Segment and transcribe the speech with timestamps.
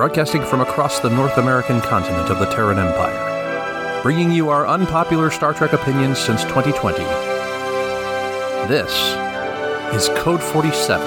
[0.00, 5.30] broadcasting from across the North American continent of the Terran Empire, bringing you our unpopular
[5.30, 7.04] Star Trek opinions since 2020.
[8.66, 8.90] This
[9.92, 11.06] is Code 47.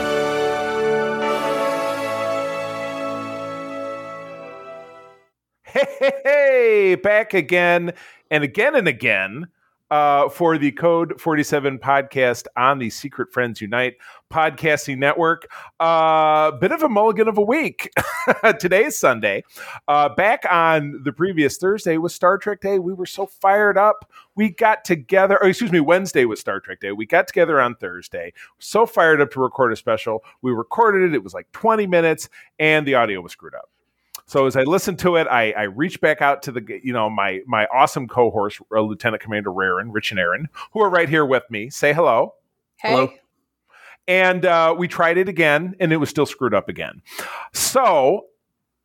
[5.63, 7.93] Hey, hey, hey, back again
[8.29, 9.47] and again and again
[9.93, 13.93] uh, for the Code 47 podcast on the Secret Friends Unite
[14.31, 15.45] podcasting network.
[15.79, 17.91] A uh, bit of a mulligan of a week.
[18.59, 19.43] Today is Sunday.
[19.87, 22.79] Uh, back on the previous Thursday was Star Trek Day.
[22.79, 24.11] We were so fired up.
[24.35, 26.91] We got together, or excuse me, Wednesday was Star Trek Day.
[26.91, 28.33] We got together on Thursday.
[28.57, 30.23] So fired up to record a special.
[30.41, 31.13] We recorded it.
[31.13, 33.69] It was like 20 minutes, and the audio was screwed up.
[34.33, 37.07] So as I listened to it, I, I reached back out to the you know
[37.07, 41.23] my my awesome cohorts, uh, Lieutenant Commander Raren, Rich and Aaron, who are right here
[41.23, 41.69] with me.
[41.69, 42.33] Say hello.
[42.77, 42.89] Hey.
[42.89, 43.13] Hello.
[44.07, 47.03] And uh, we tried it again, and it was still screwed up again.
[47.53, 48.25] So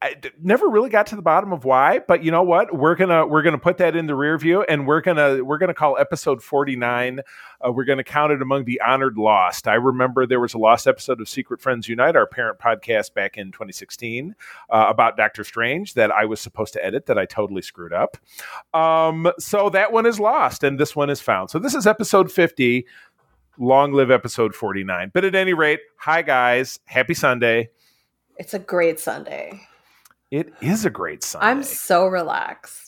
[0.00, 2.72] I never really got to the bottom of why, but you know what?
[2.72, 5.74] We're gonna we're gonna put that in the rear view, and we're gonna we're gonna
[5.74, 7.20] call episode forty nine.
[7.60, 9.66] Uh, we're gonna count it among the honored lost.
[9.66, 13.36] I remember there was a lost episode of Secret Friends Unite, our parent podcast back
[13.36, 14.36] in 2016,
[14.70, 18.19] uh, about Doctor Strange that I was supposed to edit that I totally screwed up.
[18.72, 21.50] Um, so that one is lost, and this one is found.
[21.50, 22.86] So this is episode fifty.
[23.60, 25.10] Long live episode 49.
[25.12, 26.78] But at any rate, hi guys.
[26.84, 27.70] Happy Sunday.
[28.36, 29.60] It's a great Sunday.
[30.31, 31.47] It is a great Sunday.
[31.47, 32.84] I'm so relaxed.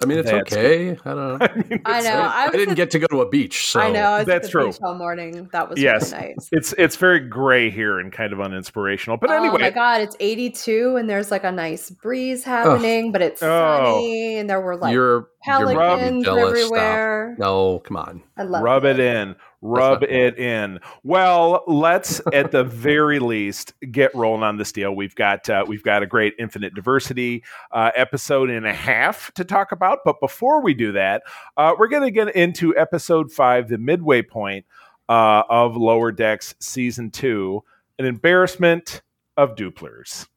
[0.00, 0.90] I mean, it's That's okay.
[0.92, 1.38] I don't know.
[1.40, 2.10] I, mean, I know.
[2.20, 4.02] I, I didn't at- get to go to a beach, so I know.
[4.04, 4.66] I was That's at the true.
[4.68, 5.48] beach all morning.
[5.52, 6.12] That was Yes.
[6.12, 6.48] really nice.
[6.52, 9.18] It's it's very gray here and kind of uninspirational.
[9.20, 13.22] But anyway, oh my god, it's 82 and there's like a nice breeze happening, but
[13.22, 13.94] it's Oh.
[13.96, 17.32] sunny and there were like you're you're pelicans everywhere.
[17.36, 17.40] Stop.
[17.40, 18.22] No, come on.
[18.36, 19.34] I love rub it in.
[19.60, 20.78] Rub not- it in.
[21.02, 24.94] Well, let's at the very least get rolling on this deal.
[24.94, 27.42] We've got uh, we've got a great infinite diversity
[27.72, 30.00] uh, episode and a half to talk about.
[30.04, 31.22] But before we do that,
[31.56, 34.64] uh, we're going to get into episode five, the midway point
[35.08, 37.64] uh, of Lower Decks season two,
[37.98, 39.02] an embarrassment
[39.36, 40.28] of Dooplers.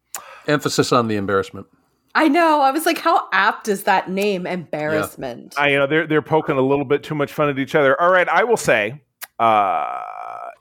[0.47, 1.67] Emphasis on the embarrassment.
[2.13, 2.61] I know.
[2.61, 4.45] I was like, how apt is that name?
[4.45, 5.53] Embarrassment.
[5.57, 7.99] I you know they're they're poking a little bit too much fun at each other.
[8.01, 9.01] All right, I will say
[9.41, 10.02] uh,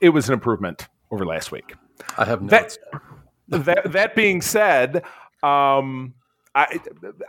[0.01, 1.75] it was an improvement over last week.
[2.17, 2.79] I have That- notes.
[3.65, 5.03] that that being said,
[5.43, 6.13] um,
[6.55, 6.79] I,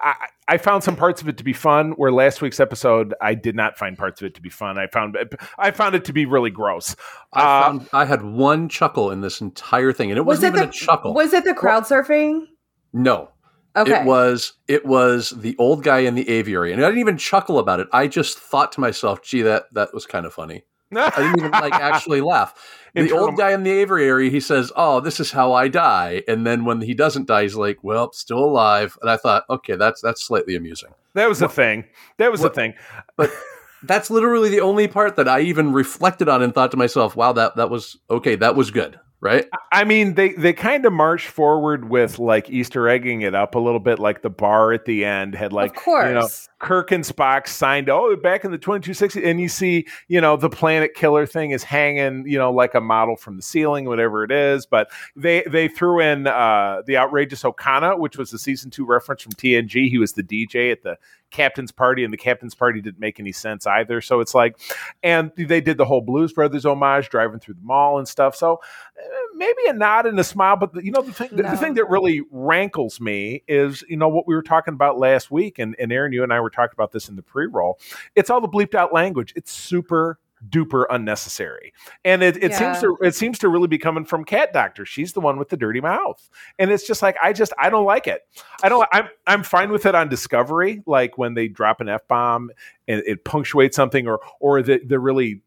[0.03, 0.15] I
[0.49, 1.93] I found some parts of it to be fun.
[1.93, 4.79] Where last week's episode, I did not find parts of it to be fun.
[4.79, 5.17] I found
[5.59, 6.95] I found it to be really gross.
[7.33, 10.55] I Uh, found I had one chuckle in this entire thing, and it was wasn't
[10.55, 11.15] it even the a chuckle.
[11.15, 12.47] Was it the crowd surfing?
[12.93, 13.31] no,
[13.77, 14.01] Okay.
[14.01, 17.59] it was it was the old guy in the aviary, and I didn't even chuckle
[17.59, 17.89] about it.
[17.93, 20.65] I just thought to myself, "Gee, that that was kind of funny."
[21.01, 22.55] I didn't even like actually laugh.
[22.95, 26.23] The Internal- old guy in the aviary, he says, "Oh, this is how I die,"
[26.29, 29.77] and then when he doesn't die, he's like, "Well, still alive." And I thought, okay,
[29.77, 30.91] that's that's slightly amusing.
[31.15, 31.85] that was the thing.
[32.19, 32.75] That was what- the thing.
[33.17, 33.31] But
[33.85, 37.33] that's literally the only part that I even reflected on and thought to myself, "Wow,
[37.33, 38.37] that that was okay.
[38.37, 39.47] That was good." Right?
[39.73, 43.59] I mean, they they kind of marched forward with like Easter egging it up a
[43.59, 44.01] little bit.
[44.01, 46.09] Like the bar at the end had like of course.
[46.09, 46.29] you know
[46.63, 47.91] Kirk and Spock signed.
[47.91, 51.27] Oh, back in the twenty two sixty, and you see, you know, the planet killer
[51.27, 54.65] thing is hanging, you know, like a model from the ceiling, whatever it is.
[54.65, 59.23] But they they threw in uh, the outrageous Okona, which was the season two reference
[59.23, 59.91] from TNG.
[59.91, 60.99] He was the DJ at the
[61.33, 64.01] captain's party, and the captain's party didn't make any sense either.
[64.01, 64.57] So it's like,
[65.03, 68.37] and they did the whole Blues Brothers homage, driving through the mall and stuff.
[68.37, 68.61] So
[69.35, 71.75] maybe a nod and a smile, but the, you know, the thing the, the thing
[71.75, 75.75] that really rankles me is you know what we were talking about last week, and,
[75.79, 77.79] and Aaron, you and I were talking about this in the pre-roll.
[78.15, 79.33] It's all the bleeped out language.
[79.37, 81.73] It's super duper unnecessary,
[82.05, 82.73] and it, it Yeah.
[82.75, 84.85] seems to it seems to really be coming from Cat Doctor.
[84.85, 86.29] She's the one with the dirty mouth,
[86.59, 88.23] and it's just like I just I don't like it.
[88.63, 88.89] I don't.
[88.93, 92.51] I'm I'm fine with it on Discovery, like when they drop an f bomb
[92.89, 95.43] and it punctuates something, or or the the really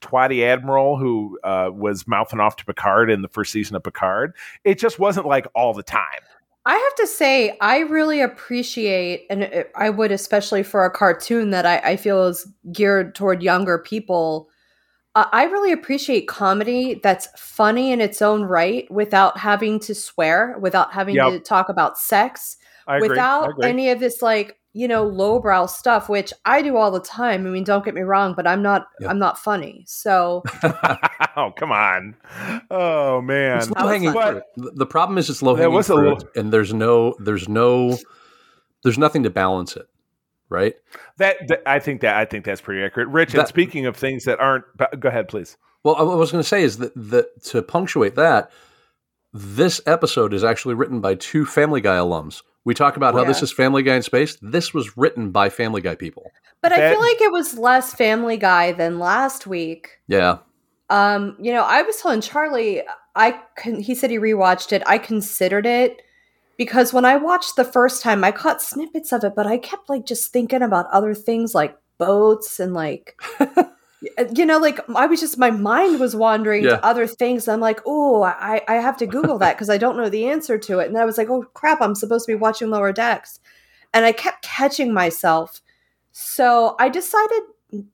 [0.00, 4.34] twatty admiral who uh, was mouthing off to Picard in the first season of Picard.
[4.64, 6.20] It just wasn't like all the time.
[6.66, 11.64] I have to say, I really appreciate, and I would especially for a cartoon that
[11.64, 14.50] I, I feel is geared toward younger people.
[15.14, 20.56] Uh, I really appreciate comedy that's funny in its own right without having to swear,
[20.60, 21.32] without having Yep.
[21.32, 26.32] to talk about sex, I without any of this like you know lowbrow stuff, which
[26.44, 27.46] I do all the time.
[27.46, 29.08] I mean, don't get me wrong, but I'm not Yeah.
[29.08, 29.84] I'm not funny.
[29.86, 30.42] So
[31.36, 32.16] oh come on!
[32.70, 33.58] Oh man!
[33.58, 34.42] It's low hanging But- fruit.
[34.56, 37.98] The the problem is it's low That hanging fruit, little- and there's no there's no
[38.82, 39.86] there's nothing to balance it.
[40.48, 40.74] Right?
[41.18, 43.06] That, that I think that I think that's pretty accurate.
[43.08, 44.64] Rich, and speaking of things that aren't,
[44.98, 45.56] go ahead, please.
[45.84, 48.50] Well, what I was going to say is that that to punctuate that,
[49.32, 52.42] this episode is actually written by two Family Guy alums.
[52.64, 53.28] We talk about how Yeah.
[53.28, 54.36] this is Family Guy in space.
[54.42, 56.30] This was written by Family Guy people.
[56.62, 59.98] But I feel like it was less Family Guy than last week.
[60.08, 60.38] Yeah.
[60.90, 62.82] Um, you know, I was telling Charlie,
[63.14, 64.82] I con- he said he rewatched it.
[64.86, 66.02] I considered it
[66.58, 69.88] because when I watched the first time, I caught snippets of it, but I kept
[69.88, 73.18] like just thinking about other things like boats and like
[74.16, 76.70] Uh, you know, like I was just my mind was wandering Yeah.
[76.76, 77.48] to other things.
[77.48, 80.56] I'm like, oh, I I have to Google that because I don't know the answer
[80.58, 80.88] to it.
[80.88, 83.40] And I was like, oh crap, I'm supposed to be watching Lower Decks,
[83.92, 85.60] and I kept catching myself.
[86.12, 87.42] So I decided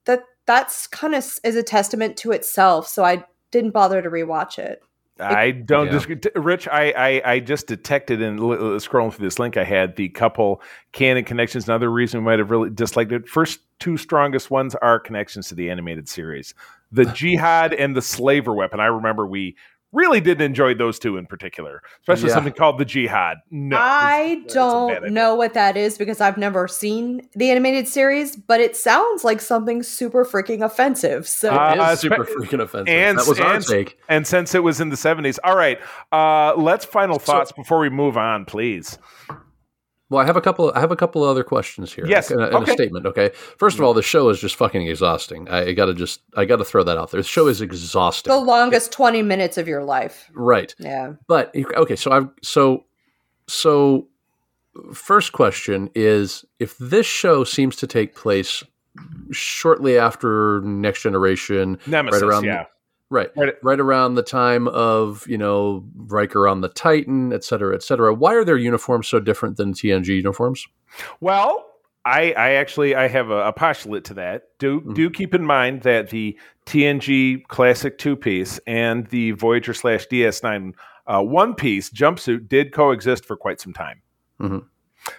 [0.04, 2.86] that that's kind of is a testament to itself.
[2.86, 4.80] So I didn't bother to rewatch it.
[5.18, 5.92] I don't Yeah.
[5.92, 6.20] disagree.
[6.34, 6.92] Rich, I,
[7.24, 10.60] I, I just detected in l- l- scrolling through this link I had the couple
[10.92, 11.66] canon connections.
[11.66, 13.26] Another reason we might have really disliked it.
[13.26, 16.54] First two strongest ones are connections to the animated series.
[16.92, 18.80] The jihad and the slaver weapon.
[18.80, 19.56] I remember we
[19.92, 22.34] really did enjoy those two in particular, especially Yeah.
[22.34, 23.38] something called the jihad.
[23.50, 25.10] No, I that's don't idea.
[25.10, 29.40] know what that is because I've never seen the animated series, but it sounds like
[29.40, 31.26] something super freaking offensive.
[31.26, 32.88] So Uh, It is spe- super freaking offensive.
[32.88, 33.98] and- that was our and- take.
[34.08, 35.78] And since it was in the 70s, all right,
[36.12, 38.98] uh, let's final So- thoughts before we move on, please.
[40.08, 40.72] Well, I have a couple.
[40.74, 42.06] I have a couple of other questions here.
[42.06, 42.70] Yes, and a, and okay.
[42.70, 43.06] a statement.
[43.06, 43.30] Okay.
[43.58, 45.48] First of all, the show is just fucking exhausting.
[45.48, 46.20] I, I got to just.
[46.36, 47.20] I got to throw that out there.
[47.20, 48.32] The show is exhausting.
[48.32, 50.30] the longest 20 minutes of your life.
[50.32, 50.72] right.
[50.78, 51.14] Yeah.
[51.26, 52.84] But okay, so I've so
[53.48, 54.06] so
[54.92, 58.62] first question is if this show seems to take place
[59.32, 62.64] shortly after Next Generation, Nemesis, around- yeah.
[63.10, 63.54] Right, Right.
[63.62, 68.12] right around the time of you know Riker on the Titan, et cetera, et cetera.
[68.14, 70.66] Why are their uniforms so different than TNG uniforms?
[71.20, 71.64] Well,
[72.04, 74.44] I, I actually I have a, a postulate to that.
[74.58, 74.94] Do Mhm.
[74.94, 80.72] do keep in mind that the TNG classic two piece and the Voyager slash DS9
[81.08, 84.02] uh, one piece jumpsuit did coexist for quite some time.
[84.40, 84.64] Mhm.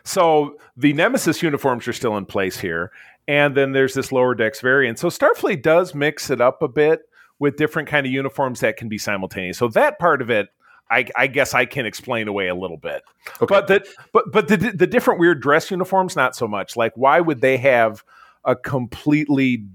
[0.04, 2.92] So the Nemesis uniforms are still in place here,
[3.28, 5.00] and then there's this lower decks variant.
[5.00, 7.02] So Starfleet does mix it up a bit
[7.40, 9.58] with different kind of uniforms that can be simultaneous.
[9.58, 10.50] So that part of it.
[10.90, 13.04] I, I guess I can explain away a little bit.
[13.42, 13.46] Okay.
[13.46, 16.78] But the but but the the different weird dress uniforms, not so much.
[16.78, 18.06] Like, why would they have
[18.46, 19.66] a completely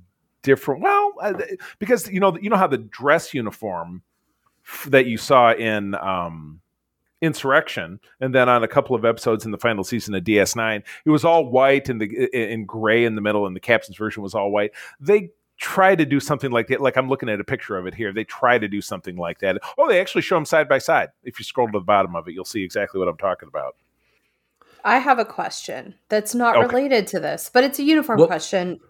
[0.40, 0.80] different?
[0.80, 1.34] Well, uh,
[1.78, 4.02] because you know you know how the dress uniform
[4.86, 6.62] that you saw in um,
[7.20, 11.10] Insurrection, and then on a couple of episodes in the final season of DS9, it
[11.10, 14.34] was all white and the in gray in the middle, and the captain's version was
[14.34, 14.72] all white.
[14.98, 16.80] They try to do something like that.
[16.80, 18.12] Like I'm looking at a picture of it here.
[18.12, 19.58] They try to do something like that.
[19.78, 21.10] Oh, they actually show them side by side.
[21.22, 23.76] If you scroll to the bottom of it, you'll see exactly what I'm talking about.
[24.84, 26.66] I have a question that's not Okay.
[26.66, 28.80] related to this, but it's a uniform Well- question.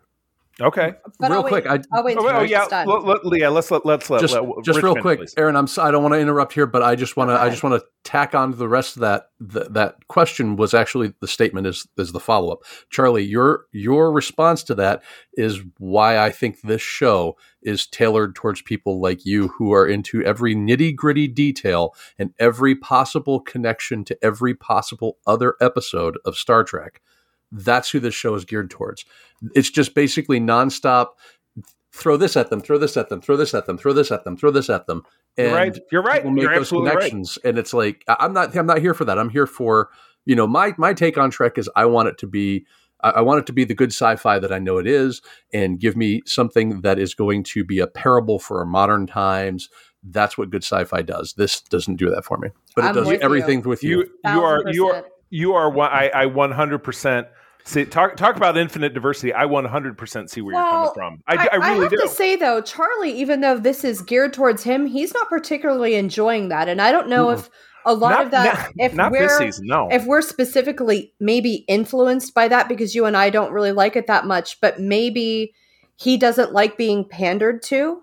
[0.60, 0.92] Okay.
[1.18, 2.68] But real I'll wait- quick, I I'll wait Oh, oh, yeah.
[2.68, 2.86] done.
[2.86, 3.48] Let, let, yeah.
[3.48, 5.34] Let's let let's let, just, let just Rich real quick, please.
[5.36, 5.56] Aaron.
[5.56, 5.66] I'm.
[5.66, 7.40] so- I don't want to interrupt here, but I just want to.
[7.40, 9.28] I just want to tack on to the rest of that.
[9.52, 12.60] Th- that question was actually the statement is is the follow up.
[12.90, 15.02] Charlie, your your response to that
[15.34, 20.22] is why I think this show is tailored towards people like you who are into
[20.22, 26.62] every nitty gritty detail and every possible connection to every possible other episode of Star
[26.62, 27.00] Trek.
[27.52, 29.04] That's who this show is geared towards.
[29.54, 31.08] It's just basically nonstop.
[31.94, 32.60] Throw this at them.
[32.62, 33.20] Throw this at them.
[33.20, 33.76] Throw this at them.
[33.76, 34.36] Throw this at them.
[34.36, 35.02] Throw this at them.
[35.36, 35.78] You're And right.
[35.92, 36.16] You're right.
[36.22, 36.96] people make You're those absolutely right.
[36.98, 38.56] connections, and it's like I- I'm not.
[38.56, 39.18] I'm not here for that.
[39.18, 39.90] I'm here for
[40.24, 42.64] you know my my take on Trek is I want it to be.
[43.02, 45.20] I I want it to be the good sci-fi that I know it is,
[45.52, 49.68] and give me something that is going to be a parable for modern times.
[50.02, 51.34] That's what good sci-fi does.
[51.34, 53.24] This doesn't do that for me, but it I'm does with you.
[53.24, 53.98] everything with you.
[53.98, 55.04] You you are you are 1000%.
[55.32, 55.90] You are one.
[55.90, 57.26] I I 100 percent
[57.64, 57.84] see.
[57.86, 59.32] Talk talk about infinite diversity.
[59.32, 61.22] I 100 percent see where you're coming from.
[61.26, 61.96] I, I, really have do.
[61.96, 66.50] to say though, Charlie, even though this is geared towards him, he's not particularly enjoying
[66.50, 67.38] that, and I don't know Mm-mm.
[67.38, 67.50] if
[67.86, 69.66] a lot not of that, not, if not we're this season.
[69.66, 69.88] No.
[69.90, 74.06] if we're specifically maybe influenced by that because you and I don't really like it
[74.06, 75.54] that much, but maybe
[75.96, 78.02] he doesn't like being pandered to,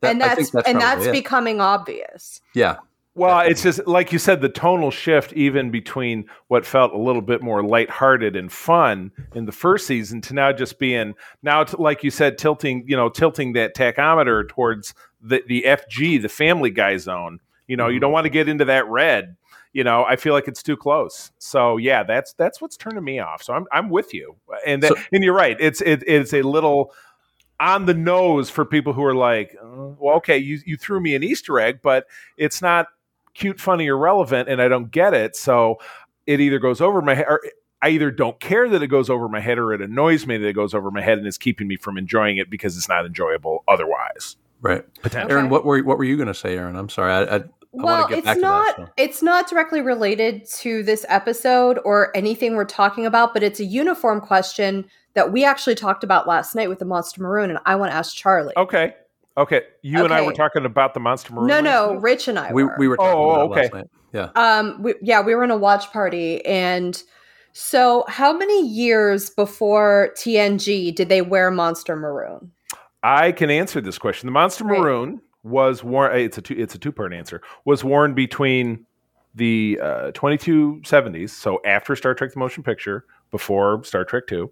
[0.00, 1.12] That- and I that's, think that's and that's it.
[1.12, 2.40] becoming obvious.
[2.54, 2.76] yeah.
[3.16, 7.22] Well, it's just like you said, the tonal shift, even between what felt a little
[7.22, 12.04] bit more lighthearted and fun in the first season to now just being now, like
[12.04, 14.92] you said, tilting, you know, tilting that tachometer towards
[15.22, 17.40] the, the FG, the Family Guy zone.
[17.66, 18.02] You know, you Mhm.
[18.02, 19.36] don't want to get into that red.
[19.72, 21.32] You know, I feel like it's too close.
[21.38, 23.42] So yeah, that's that's what's turning me off.
[23.42, 25.56] So I'm I'm with you, and that, So- and you're right.
[25.58, 26.92] It's it, it's a little
[27.60, 29.66] on the nose for people who are like, uh,
[29.98, 32.06] well, okay, you you threw me an Easter egg, but
[32.36, 32.88] it's not
[33.36, 35.36] cute, funny, or relevant, and I don't get it.
[35.36, 35.78] So
[36.26, 37.40] it either goes over my head, or
[37.82, 40.48] I either don't care that it goes over my head, or it annoys me that
[40.48, 43.06] it goes over my head, and it's keeping me from enjoying it because it's not
[43.06, 44.36] enjoyable otherwise.
[44.62, 44.84] Right.
[45.02, 45.34] Potentially.
[45.34, 46.76] Aaron, what were what were you going to say, Aaron?
[46.76, 47.12] I'm sorry.
[47.12, 48.88] I, I, well, get it's back to that, not so.
[48.96, 53.64] it's not directly related to this episode or anything we're talking about, but it's a
[53.64, 57.76] uniform question that we actually talked about last night with the Monster Maroon, and I
[57.76, 58.54] want to ask Charlie.
[58.56, 58.94] Okay.
[59.38, 59.62] Okay.
[59.82, 61.46] You and I were talking about the Monster Maroon.
[61.48, 62.02] no, no, night?
[62.02, 62.74] Rich and I We, were.
[62.78, 63.60] we were talking Oh, about okay.
[63.60, 63.90] it last night.
[64.12, 64.30] Yeah.
[64.34, 67.00] Um, we, yeah, we were in a watch party, and
[67.52, 72.50] so how many years before TNG did they wear Monster Maroon?
[73.02, 74.26] I can answer this question.
[74.26, 74.80] The Monster Right.
[74.80, 76.12] Maroon was worn.
[76.12, 76.54] uh, It's a two.
[76.56, 77.42] It's a two part answer.
[77.66, 78.86] Was worn between
[79.34, 84.50] the uh, 2270s, so after Star Trek: The Motion Picture, before Star Trek Two,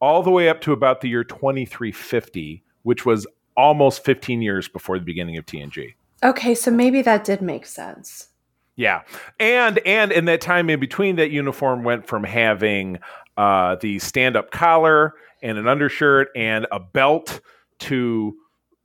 [0.00, 4.98] all the way up to about the year 2350, which was almost 15 years before
[4.98, 5.94] the beginning of TNG.
[6.22, 8.28] Okay, so maybe that did make sense.
[8.76, 9.02] Yeah,
[9.38, 12.98] and and in that time in between, that uniform went from having
[13.36, 17.40] uh, the stand-up collar and an undershirt and a belt
[17.80, 18.34] to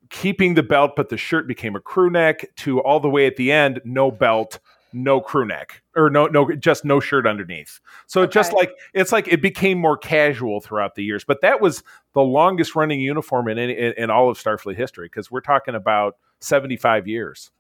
[0.10, 2.46] keeping the belt, but the shirt became a crew neck.
[2.58, 4.60] To all the way at the end, no belt,
[4.94, 7.80] no crew neck, or no no just no shirt underneath.
[8.08, 11.24] So it just like it's like it became more casual throughout the years.
[11.24, 15.30] But that was the longest running uniform in in, in all of Starfleet history because
[15.32, 17.52] we're talking about seventy-five years.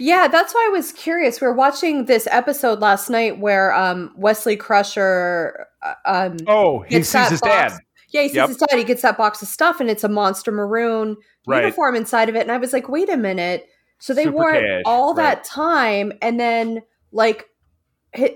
[0.00, 1.40] Yeah, that's why I was curious.
[1.42, 5.66] We were watching this episode last night where um, Wesley Crusher.
[5.82, 7.80] uh, Um, Oh, he sees his box- dad.
[8.10, 8.48] Yeah, he sees Yep.
[8.48, 8.78] his dad.
[8.78, 11.16] He gets that box of stuff, and it's a monster maroon
[11.46, 11.64] Right.
[11.64, 12.40] uniform inside of it.
[12.40, 13.68] And I was like, wait a minute.
[13.98, 15.22] So they Super wore it cash, all right.
[15.36, 17.46] that time, and then like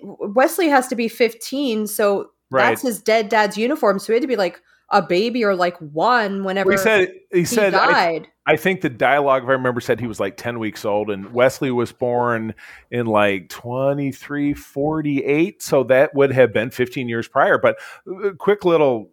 [0.00, 2.68] Wesley has to be fifteen, so Right.
[2.68, 3.98] that's his dead dad's uniform.
[3.98, 7.38] So he had to be like a baby or like one whenever He said he
[7.40, 8.28] he said I, died.
[8.46, 11.32] I think the dialogue if I remember said he was like 10 weeks old and
[11.32, 12.54] Wesley was born
[12.90, 18.66] in like 23 48 so that would have been 15 years prior but uh, quick
[18.66, 19.10] little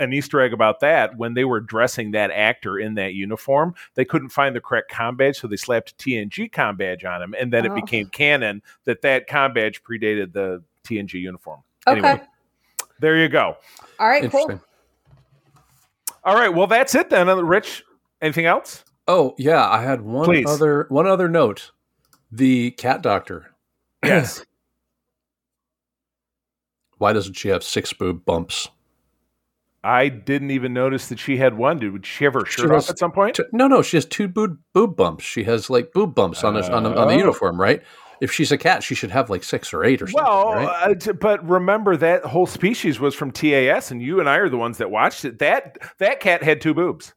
[0.00, 4.04] an Easter egg about that when they were dressing that actor in that uniform they
[4.04, 7.34] couldn't find the correct com badge so they slapped a TNG com badge on him
[7.38, 7.74] and then it Oh.
[7.74, 11.98] became canon that that com badge predated the TNG uniform Okay.
[11.98, 12.20] Anyway,
[12.98, 13.56] there you go
[13.98, 14.60] all right, cool.
[16.24, 17.84] All right well that's it then Rich
[18.20, 20.46] anything else Oh yeah, I had one Please.
[20.46, 21.72] other one other note.
[22.30, 23.50] The cat doctor.
[24.04, 24.44] yes
[26.98, 28.68] Why doesn't she have six boob bumps?
[29.82, 31.78] I didn't even notice that she had one.
[31.78, 33.36] Dude, would she have her shirt off at some point?
[33.36, 35.24] T- No, no, she has two boob boob bumps.
[35.24, 37.16] She has like boob bumps on the on, the, on the Oh.
[37.18, 37.82] uniform, right?
[38.20, 40.90] If she's a cat, she should have like six or eight or something, Well, right?
[40.90, 44.50] uh, t- but remember that whole species was from TAS, and you and I are
[44.50, 45.38] the ones that watched it.
[45.38, 47.14] That that cat had two boobs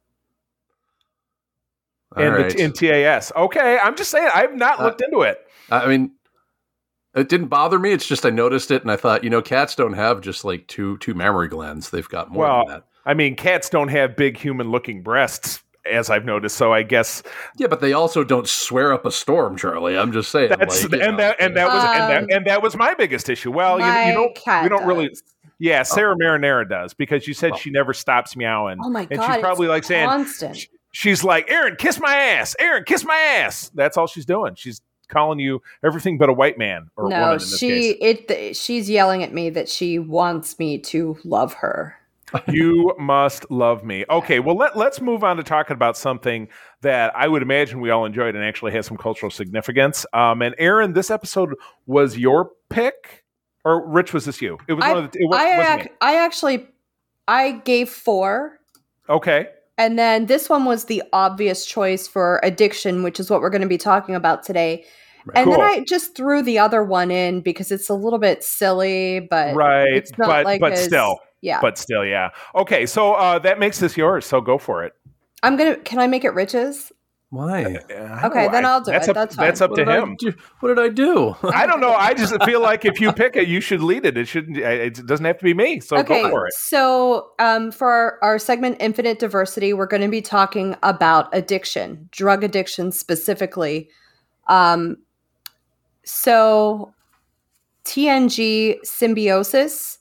[2.16, 2.50] in, All right.
[2.56, 3.30] the, in TAS.
[3.36, 5.38] Okay, I'm just saying I've not Uh, looked into it.
[5.70, 6.12] I mean,
[7.14, 7.92] it didn't bother me.
[7.92, 10.66] It's just I noticed it and I thought, you know, cats don't have just like
[10.66, 11.90] two two mammary glands.
[11.90, 12.84] They've got more Well, than that.
[13.06, 16.56] I mean, cats don't have big human-looking breasts, as I've noticed.
[16.56, 17.22] So I guess
[17.58, 19.98] Yeah, but they also don't swear up a storm, Charlie.
[19.98, 20.50] I'm just saying.
[20.58, 22.94] that's like, and know, that and that was and Um, that and that was my
[22.94, 23.50] biggest issue.
[23.50, 25.14] Well, you, you don't cat we don't really.
[25.60, 27.60] Yeah, Sarah Marinara does because you said Well.
[27.60, 28.78] she never stops meowing.
[28.82, 29.34] Oh my and god!
[29.34, 30.56] she's probably it's like saying, constant.
[30.56, 32.56] sh- she's like, Aaron, kiss my ass.
[32.58, 33.70] Aaron, kiss my ass.
[33.72, 34.56] That's all she's doing.
[34.56, 38.24] She's calling you everything but a white man or woman no, she case.
[38.28, 38.56] it.
[38.56, 41.96] She's yelling at me that she wants me to love her.
[42.48, 44.04] You must love me.
[44.10, 46.48] Okay, well let let's move on to talking about something
[46.80, 50.04] that I would imagine we all enjoyed and actually has some cultural significance.
[50.12, 51.54] Um, and Aaron, this episode
[51.86, 53.24] was your pick,
[53.64, 54.58] or Rich was this you?
[54.66, 55.18] It was I- one of the.
[55.20, 56.66] It was, I ac- I actually
[57.28, 58.58] I gave four.
[59.08, 59.46] Okay.
[59.78, 63.62] And then this one was the obvious choice for addiction, which is what we're going
[63.62, 64.84] to be talking about today.
[65.34, 65.54] And Cool.
[65.54, 69.54] then I just threw the other one in because it's a little bit silly, but
[69.54, 71.60] right, it's not but like but as- still, yeah.
[71.62, 72.28] but still, yeah.
[72.54, 74.26] Okay, so uh, that makes this yours.
[74.26, 74.92] So go for it.
[75.42, 75.76] I'm gonna.
[75.76, 76.92] Can I make it Rich's?
[77.34, 77.78] Why?
[78.24, 79.10] Okay, then I'll do that's it.
[79.10, 80.14] Up, That's that's up What to him.
[80.16, 80.32] do?
[80.60, 81.34] What did I do?
[81.42, 81.92] I don't know.
[81.92, 84.16] I just feel like if you pick it, you should lead it.
[84.16, 84.56] It shouldn't.
[84.56, 85.80] It doesn't have to be me.
[85.80, 86.54] So okay, go for it.
[86.54, 92.08] so um, for our, our segment Infinite Diversity, we're going to be talking about addiction,
[92.12, 93.90] drug addiction specifically.
[94.46, 94.98] Um,
[96.04, 96.94] so
[97.84, 99.98] TNG symbiosis.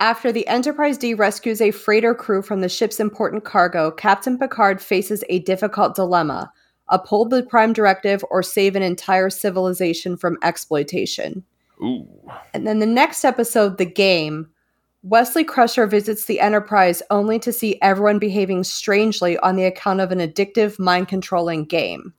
[0.00, 4.80] After the Enterprise D rescues a freighter crew from the ship's important cargo, Captain Picard
[4.82, 6.50] faces a difficult dilemma
[6.90, 11.44] uphold the Prime Directive or save an entire civilization from exploitation.
[11.82, 12.06] Ooh.
[12.52, 14.48] And then the next episode, The Game,
[15.02, 20.12] Wesley Crusher visits the Enterprise only to see everyone behaving strangely on the account of
[20.12, 22.12] an addictive, mind controlling game.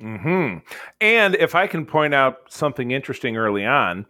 [0.00, 0.56] Hmm.
[1.00, 4.06] And if I can point out something interesting early on,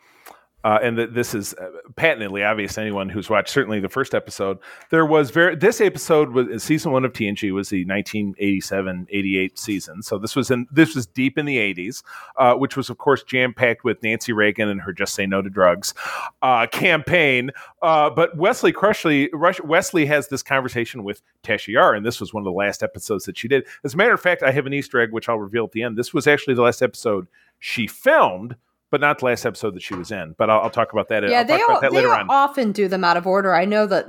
[0.64, 4.14] uh, and that this is uh, patently obvious to anyone who's watched certainly the first
[4.14, 4.58] episode.
[4.90, 10.18] There was very this episode was season one of TNG was the 1987-88 season, so
[10.18, 12.02] this was in this was deep in the 80s,
[12.36, 15.42] uh, which was of course jam packed with Nancy Reagan and her "Just Say No
[15.42, 15.94] to Drugs"
[16.42, 17.50] uh, campaign.
[17.82, 19.28] Uh, but Wesley Crushley
[19.64, 23.24] Wesley has this conversation with Tasha Yar, and this was one of the last episodes
[23.24, 23.66] that she did.
[23.84, 25.82] As a matter of fact, I have an Easter egg which I'll reveal at the
[25.82, 25.96] end.
[25.96, 27.26] This was actually the last episode
[27.58, 28.56] she filmed
[28.92, 30.34] but not the last episode that she was in.
[30.36, 31.28] But I'll, I'll talk about that.
[31.28, 33.54] Yeah, I'll they, all, they often do them out of order.
[33.54, 34.06] I know that.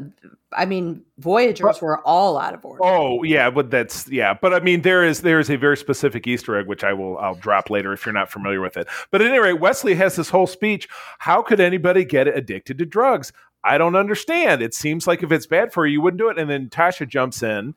[0.55, 2.81] I mean, Voyagers but, were all out of order.
[2.83, 4.35] Oh yeah, but that's yeah.
[4.39, 7.17] But I mean, there is there is a very specific Easter egg which I will
[7.17, 8.87] I'll drop later if you're not familiar with it.
[9.09, 10.87] But at any rate, Wesley has this whole speech.
[11.17, 13.31] How could anybody get addicted to drugs?
[13.63, 14.61] I don't understand.
[14.61, 16.37] It seems like if it's bad for you, you wouldn't do it.
[16.37, 17.73] And then Tasha jumps in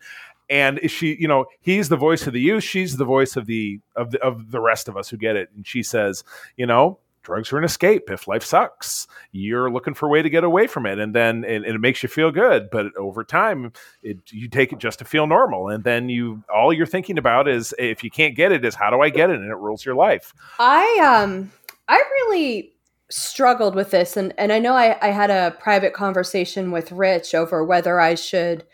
[0.48, 3.80] and she you know he's the voice of the youth she's the voice of the
[3.96, 5.50] of the, of the rest of us who get it.
[5.54, 6.24] And she says
[6.56, 9.08] you know drugs are an escape if life sucks.
[9.32, 11.00] You're looking for a way to get away from it.
[11.00, 12.70] And then and, it makes you feel good.
[12.70, 13.72] But over time
[14.04, 15.68] it, you take it just to feel normal.
[15.68, 18.90] And then you all you're thinking about is if you can't get it is how
[18.90, 19.40] do i get it?
[19.40, 20.32] And it rules your life.
[20.60, 21.50] I um
[21.88, 22.72] i really
[23.10, 24.16] struggled with this.
[24.16, 28.14] And and i know i, I had a private conversation with rich over whether i
[28.14, 28.64] should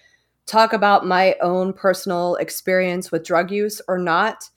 [0.47, 4.49] talk about my own personal experience with drug use or not.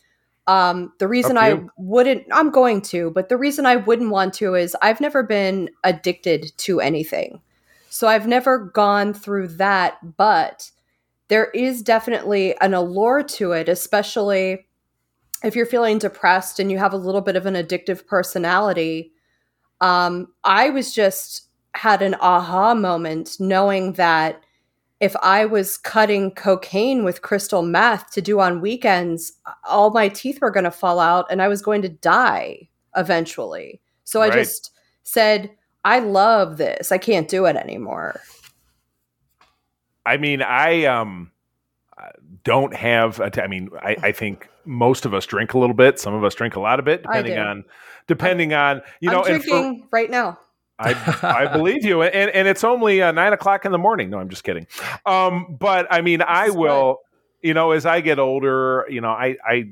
[0.48, 4.54] Um, the reason I wouldn't, I'm going to, but the reason I wouldn't want to
[4.54, 7.42] is I've never been addicted to anything.
[7.90, 10.70] So I've never gone through that, but
[11.30, 14.68] there is definitely an allure to it, especially
[15.44, 19.12] if you're feeling depressed and you have a little bit of an addictive personality.
[19.82, 24.45] Um, I was just had an aha moment knowing that
[25.06, 29.34] if I was cutting cocaine with crystal meth to do on weekends,
[29.64, 33.82] all my teeth were going to fall out and I was going to die eventually.
[34.04, 34.34] So right.
[34.34, 34.72] I just
[35.04, 35.52] said,
[35.84, 36.92] I love this.
[36.92, 38.20] I can't do it anymore.
[40.08, 41.32] I mean, I um
[42.44, 45.76] don't have a t- I mean, I, I think most of us drink a little
[45.76, 46.00] bit.
[46.00, 47.64] Some of us drink a lot of it, depending on
[48.08, 49.20] depending on you know.
[49.20, 50.40] I'm drinking for, right now.
[50.80, 54.10] I I believe you, and and it's only uh, nine o'clock in the morning.
[54.10, 54.68] No, I'm just kidding.
[55.06, 57.00] Um, but I mean, I will.
[57.42, 59.70] You know, as I get older, you know, I I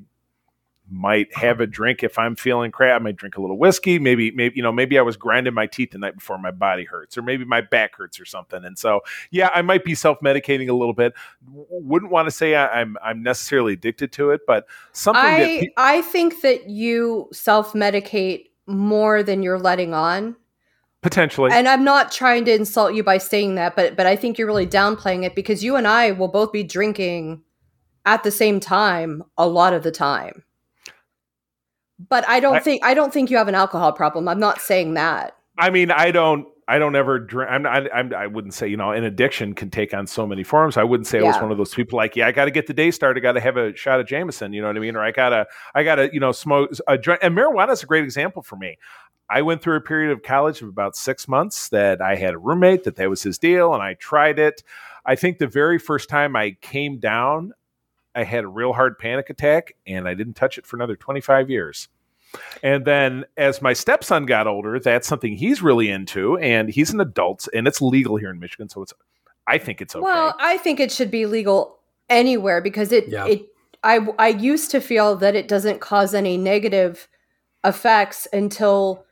[0.90, 3.00] might have a drink if I'm feeling crap.
[3.00, 4.00] I might drink a little whiskey.
[4.00, 6.84] Maybe, maybe you know, maybe I was grinding my teeth the night before my body
[6.84, 8.64] hurts, or maybe my back hurts or something.
[8.64, 11.14] And so, yeah, I might be self medicating a little bit.
[11.50, 15.24] Wouldn't want to say I, am I'm, I'm necessarily addicted to it, but something.
[15.24, 20.36] I pe- I think that you self medicate more than you're letting on
[21.04, 24.38] potentially and i'm not trying to insult you by saying that but but i think
[24.38, 27.42] you're really downplaying it because you and i will both be drinking
[28.06, 30.44] at the same time a lot of the time
[32.10, 34.62] but i don't I, think i don't think you have an alcohol problem i'm not
[34.62, 37.52] saying that i mean i don't I don't ever drink.
[37.52, 37.94] I'm not.
[37.94, 40.78] I'm, I wouldn't say you know an addiction can take on so many forms.
[40.78, 41.26] I wouldn't say yeah.
[41.26, 43.20] I was one of those people like yeah I got to get the day started.
[43.20, 44.54] I got to have a shot of Jameson.
[44.54, 44.96] You know what I mean?
[44.96, 47.20] Or I gotta I gotta you know smoke a drink.
[47.22, 48.78] And marijuana is a great example for me.
[49.34, 52.38] I went through a period of college of about six months that I had a
[52.38, 54.62] roommate that that was his deal, and I tried it.
[55.08, 57.54] I think the very first time I came down,
[58.14, 61.50] I had a real hard panic attack, and I didn't touch it for another 25
[61.50, 61.88] years.
[62.62, 67.02] And then as my stepson got older, that's something he's really into, and he's an
[67.02, 68.94] adult, and it's legal here in Michigan, so it's.
[69.48, 70.04] I think it's okay.
[70.04, 73.26] Well, I think it should be legal anywhere because it yeah.
[73.26, 73.48] it
[73.84, 77.10] I I used to feel that it doesn't cause any negative
[77.64, 79.06] effects until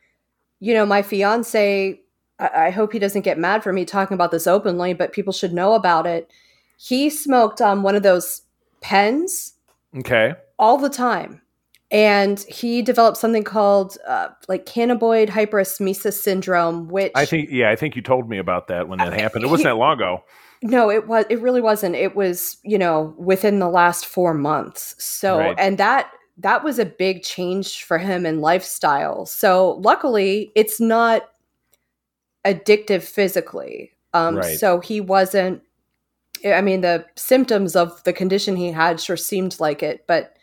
[0.62, 2.00] you know, my fiance,
[2.38, 5.32] I, I hope he doesn't get mad for me talking about this openly, but people
[5.32, 6.30] should know about it.
[6.78, 8.42] He smoked um, one of those
[8.80, 9.54] pens.
[9.98, 10.34] Okay.
[10.60, 11.42] All the time.
[11.90, 17.76] And he developed something called uh, like cannabinoid hyperemesis syndrome, which I think, yeah, I
[17.76, 19.44] think you told me about that when that happened.
[19.44, 20.22] It wasn't that long ago.
[20.62, 21.24] No, it was.
[21.28, 21.96] It really wasn't.
[21.96, 24.94] It was, you know, within the last four months.
[24.98, 25.56] So, right.
[25.58, 29.26] and that that was a big change for him in lifestyle.
[29.26, 31.28] So luckily, it's not
[32.44, 33.92] addictive physically.
[34.14, 34.58] Um, right.
[34.58, 35.62] So he wasn't.
[36.44, 40.36] I mean, the symptoms of the condition he had sure seemed like it, but.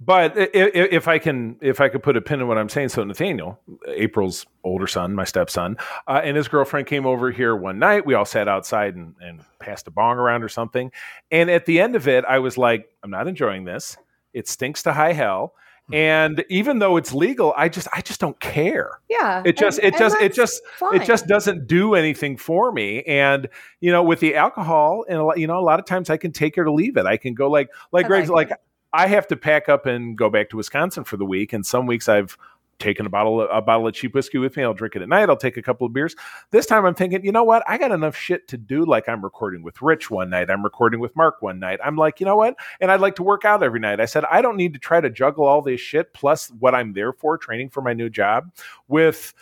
[0.00, 3.02] But if I can, if I could put a pin in what I'm saying, so
[3.02, 5.76] Nathaniel, April's older son, my stepson,
[6.06, 8.06] uh, and his girlfriend came over here one night.
[8.06, 10.92] We all sat outside and, and passed a bong around or something.
[11.32, 13.96] And at the end of it, I was like, I'm not enjoying this.
[14.32, 15.54] It stinks to high hell.
[15.88, 15.94] Hmm.
[15.94, 19.00] And even though it's legal, I just I just don't care.
[19.08, 19.42] Yeah.
[19.44, 21.00] It just and, it just it just fine.
[21.00, 23.02] it just doesn't do anything for me.
[23.02, 23.48] And
[23.80, 26.16] you know, with the alcohol, and a lot, you know, a lot of times I
[26.16, 27.06] can take it or leave it.
[27.06, 28.60] I can go like like Greg's like, like
[28.92, 31.86] I have to pack up and go back to Wisconsin for the week, and some
[31.86, 32.36] weeks I've
[32.78, 34.62] taking a bottle of, a bottle of cheap whiskey with me.
[34.62, 35.28] I'll drink it at night.
[35.28, 36.14] I'll take a couple of beers.
[36.50, 37.62] This time I'm thinking, you know what?
[37.68, 38.84] I got enough shit to do.
[38.84, 40.50] Like I'm recording with Rich one night.
[40.50, 41.80] I'm recording with Mark one night.
[41.84, 42.56] I'm like, you know what?
[42.80, 44.00] And I'd like to work out every night.
[44.00, 46.92] I said, I don't need to try to juggle all this shit plus what I'm
[46.92, 48.52] there for, training for my new job,
[48.86, 49.34] with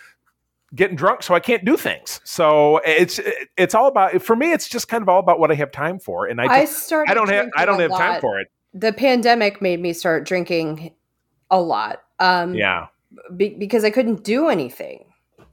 [0.75, 2.20] getting drunk so I can't do things.
[2.25, 3.20] So it's
[3.57, 5.99] it's all about for me it's just kind of all about what I have time
[5.99, 8.40] for and I I just, started I don't have I don't have a time for
[8.40, 8.49] it.
[8.75, 10.92] The pandemic made me start drinking
[11.51, 12.03] a lot.
[12.18, 12.88] Um Yeah.
[13.37, 15.05] Be- because I couldn't do anything.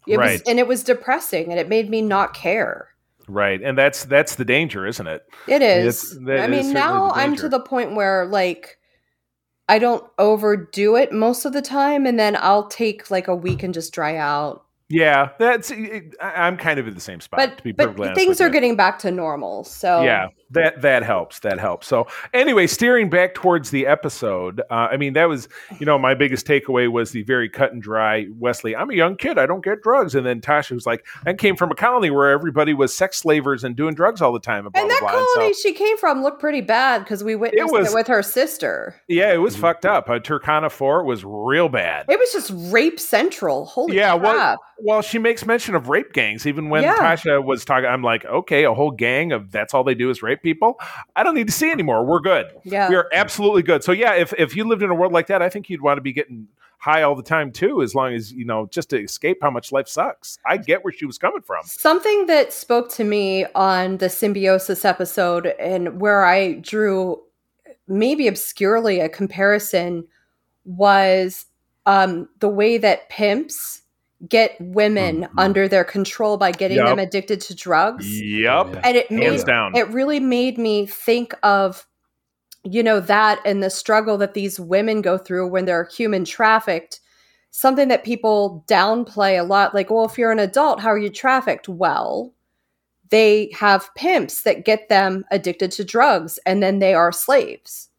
[0.08, 0.32] It Right.
[0.34, 2.90] was and it was depressing and it made me not care.
[3.28, 3.62] Right.
[3.64, 5.24] And that's that's the danger, isn't it?
[5.48, 8.78] It It's- I mean, certainly now I'm to the point where like
[9.70, 13.64] I don't overdo it most of the time and then I'll take like a week
[13.64, 14.66] and just dry out.
[14.90, 15.72] Yeah, that's
[16.22, 19.00] I'm kind of in the same spot But to be but things are getting back
[19.00, 19.64] to normal.
[19.64, 21.40] So Yeah, that that helps.
[21.40, 21.88] That helps.
[21.88, 25.48] So anyway, steering back towards the episode, uh, I mean, that was
[25.80, 28.76] you know my biggest takeaway was the very cut and dry Wesley.
[28.76, 29.38] I'm a young kid.
[29.38, 30.16] I don't get drugs.
[30.16, 33.64] And then Tasha was like, I came from a colony where everybody was sex slavers
[33.64, 34.66] and doing drugs all the time.
[34.66, 35.20] And, blah, And blah, that blah.
[35.20, 38.08] And so- colony she came from looked pretty bad because we witnessed it, was- with
[38.08, 38.96] her sister.
[39.08, 40.10] yeah, it was fucked up.
[40.10, 42.06] Uh, Turkana Four was real bad.
[42.10, 43.66] It was just rape central.
[43.66, 44.22] Holy Yeah, crap.
[44.22, 46.46] well- Well, she makes mention of rape gangs.
[46.46, 46.96] Even when Yeah.
[46.98, 50.22] Tasha was talking, I'm like, okay, a whole gang of that's all they do is
[50.22, 50.80] rape people.
[51.16, 52.06] I don't need to see anymore.
[52.06, 52.48] We're good.
[52.64, 52.90] yeah.
[52.90, 53.84] We are absolutely good.
[53.84, 55.98] So yeah, if if you lived in a world like that, I think you'd want
[55.98, 59.02] to be getting high all the time too, as long as you know just to
[59.02, 60.38] escape how much life sucks.
[60.46, 61.64] I get where she was coming from.
[61.66, 67.22] Something that spoke to me on the symbiosis episode and where I drew
[67.88, 70.06] maybe obscurely a comparison
[70.66, 71.46] was
[71.86, 73.83] um, the way that pimps
[74.30, 75.30] get women Mhm.
[75.38, 76.88] under their control by getting Yup.
[76.88, 78.06] them addicted to drugs.
[78.22, 79.76] Yep, And it hands made down.
[79.76, 81.86] it really made me think of
[82.66, 87.02] you know that and the struggle that these women go through when they're human trafficked
[87.52, 91.10] something that people downplay a lot like well if you're an adult how are you
[91.10, 92.34] trafficked well
[93.10, 97.90] they have pimps that get them addicted to drugs and then they are slaves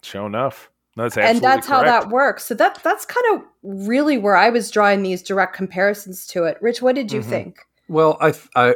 [0.00, 2.44] Sure enough, that's absolutely and that's how that works.
[2.44, 6.58] So that that's kind of really where i was drawing these direct comparisons to it.
[6.60, 7.24] Rich what did you Mhm.
[7.24, 7.58] think?
[7.90, 8.74] Well, I, I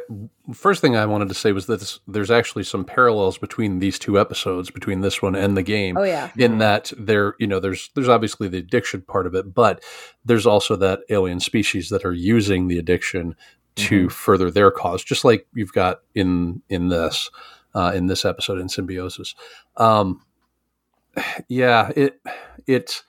[0.54, 3.98] first thing I wanted to say was that this, there's actually some parallels between these
[3.98, 5.98] two episodes, between this one and the game.
[5.98, 6.30] oh yeah.
[6.37, 9.85] in that there you know there's there's obviously the addiction part of it but
[10.24, 13.37] there's also that alien species that are using the addiction
[13.76, 17.30] to further their cause just like you've got in in this
[17.74, 19.35] uh, in this episode in symbiosis.
[19.76, 20.22] Um
[21.48, 22.20] yeah it
[22.66, 23.03] it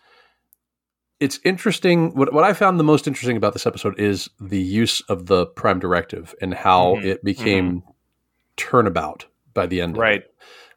[1.19, 5.01] it's interesting what, what i found the most interesting about this episode is the use
[5.01, 7.83] of the prime directive and how Mhm, it became
[8.57, 10.23] turnabout by the end of it right.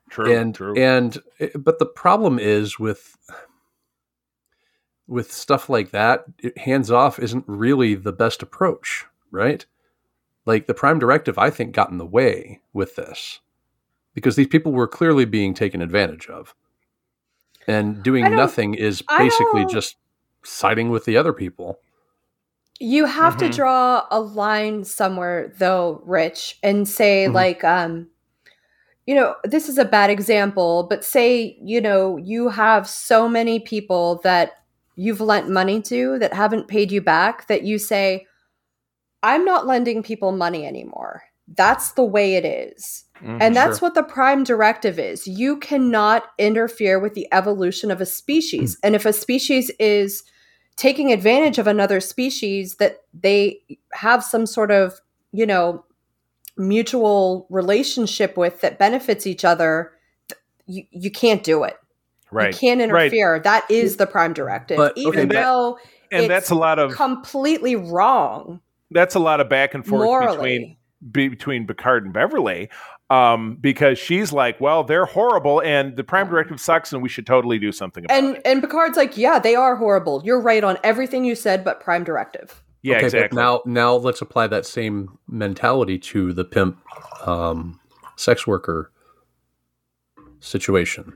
[0.08, 0.32] True.
[0.36, 0.74] and true.
[0.76, 3.16] and eh, but the problem is with
[5.08, 9.66] with stuff like that it, hands off isn't really the best approach right
[10.44, 13.40] like the prime directive i think got in the way with this
[14.14, 16.54] because these people were clearly being taken advantage of
[17.68, 19.96] and doing nothing is basically just
[20.44, 21.78] siding with the other people
[22.78, 23.56] You have to Mhm.
[23.56, 27.32] draw a line somewhere though, Rich, and say Mhm.
[27.34, 28.10] like um
[29.06, 33.60] you know, this is a bad example, but say, you know, you have so many
[33.60, 34.52] people that
[34.96, 38.26] you've lent money to that haven't paid you back that you say
[39.22, 41.22] I'm not lending people money anymore.
[41.54, 43.04] That's the way it is.
[43.22, 43.38] Mhm.
[43.40, 43.86] And that's Sure.
[43.88, 45.26] what the prime directive is.
[45.26, 48.76] You cannot interfere with the evolution of a species.
[48.82, 50.22] And if a species is
[50.76, 53.60] taking advantage of another species that they
[53.92, 55.00] have some sort of,
[55.32, 55.84] you know,
[56.56, 59.92] mutual relationship with that benefits each other,
[60.66, 61.76] you, you can't do it.
[62.32, 62.52] right.
[62.52, 63.04] You can't right.
[63.06, 63.38] interfere.
[63.38, 64.76] That is the prime directive.
[64.78, 65.78] But- okay, even but- though
[66.10, 68.60] and it's that's a lot of completely wrong
[68.92, 70.36] that's a lot of back and forth morally.
[70.36, 70.76] between
[71.10, 72.68] be- between Picard and Beverly,
[73.10, 77.26] um, because she's like, "Well, they're horrible, and the Prime Directive sucks, and we should
[77.26, 80.22] totally do something about and it." and Picard's like, yeah, they are horrible.
[80.24, 82.62] You're right on everything you said, but prime directive.
[82.82, 83.36] Yeah, okay, exactly.
[83.36, 86.78] but now now let's apply that same mentality to the pimp
[87.26, 87.80] um,
[88.16, 88.92] sex worker
[90.40, 91.12] situation.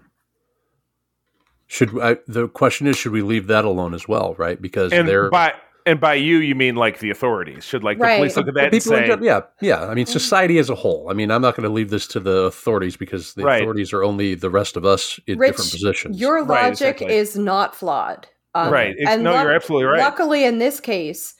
[1.69, 4.61] Should I, the question is should we leave that alone as well, right?
[4.61, 5.55] Because and they're by
[5.87, 7.64] and by you, you mean like the authorities?
[7.64, 9.85] Should like the police look at that and people in say, gen- yeah, yeah.
[9.87, 11.09] I mean, society as a whole.
[11.11, 13.62] I mean, I'm not going to leave this to the authorities because the Right.
[13.62, 16.21] authorities are only the rest of us in Rich, different positions.
[16.21, 17.14] Your Right, logic exactly.
[17.16, 18.29] is not flawed.
[18.55, 18.95] Um, "Right?
[18.99, 21.35] It's, and no, luck- you're absolutely right." Luckily, in this case,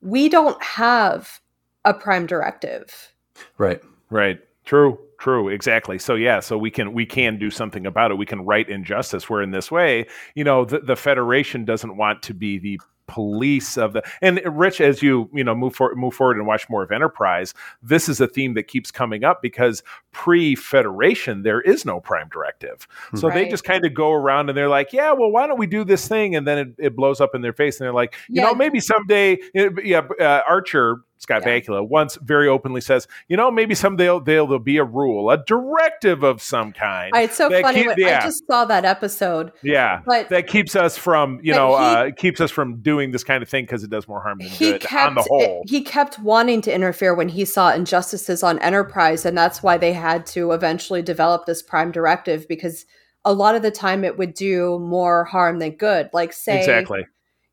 [0.00, 1.40] we don't have
[1.84, 3.12] a prime directive.
[3.58, 3.80] right.
[4.10, 4.38] Right.
[4.64, 4.98] True.
[5.18, 5.48] True.
[5.48, 5.98] Exactly.
[5.98, 6.40] So yeah.
[6.40, 8.14] So we can we can do something about it.
[8.18, 9.28] We can right injustice.
[9.28, 13.76] Where in this way, you know, the, the Federation doesn't want to be the police
[13.76, 16.82] of the and Rich, as you you know move forward move forward and watch more
[16.84, 21.84] of Enterprise, this is a theme that keeps coming up because pre Federation there is
[21.84, 25.30] no Prime Directive, so they just kind of go around and they're like, yeah, well,
[25.30, 26.36] why don't we do this thing?
[26.36, 28.48] And then it, it blows up in their face, and they're like, you Yeah.
[28.48, 31.00] know, maybe someday, yeah, uh, Archer.
[31.18, 31.60] Scott Yeah.
[31.60, 35.36] Bakula once very openly says, "You know, maybe someday there'll, there'll be a rule, a
[35.44, 37.84] directive of some kind." It's so funny.
[37.84, 38.20] keep- yeah.
[38.20, 42.10] I just saw that episode, yeah, but that keeps us from you know he- uh,
[42.16, 44.72] keeps us from doing this kind of thing because it does more harm than he
[44.72, 45.62] good kept on the whole.
[45.66, 49.92] he kept wanting to interfere when he saw injustices on Enterprise, and that's why they
[49.92, 52.86] had to eventually develop this Prime Directive because
[53.24, 56.08] a lot of the time it would do more harm than good.
[56.12, 57.04] Like say exactly.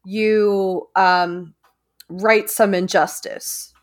[0.05, 1.53] you um,
[2.09, 3.73] write some injustice,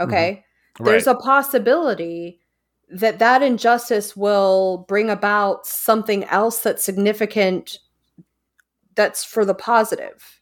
[0.00, 0.44] okay?
[0.78, 0.84] Mm-hmm.
[0.84, 1.16] There's right.
[1.16, 2.40] a possibility
[2.90, 7.78] that that injustice will bring about something else that's significant
[8.96, 10.39] that's for the positive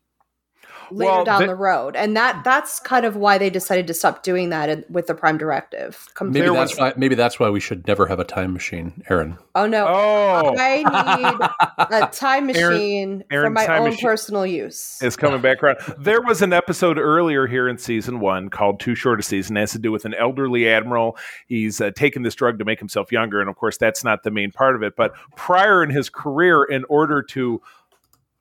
[0.91, 3.95] later Well, down the- the road and that that's kind of why they decided to
[3.95, 6.93] stop doing that in, with the prime directive Com- Maybe that's was- why.
[6.97, 9.39] Maybe that's why we should never have a time machine, Aaron.
[9.55, 11.49] oh no oh, i need
[12.03, 15.79] a time Aaron- machine for Aaron's my own personal use is coming back around.
[15.99, 19.61] There was an episode earlier here in season one called "Too Short a Season." It
[19.61, 21.17] has to do with an elderly admiral.
[21.47, 24.31] He's uh, taken this drug to make himself younger, and of course, that's not the
[24.31, 24.95] main part of it.
[24.97, 27.61] But prior in his career, in order to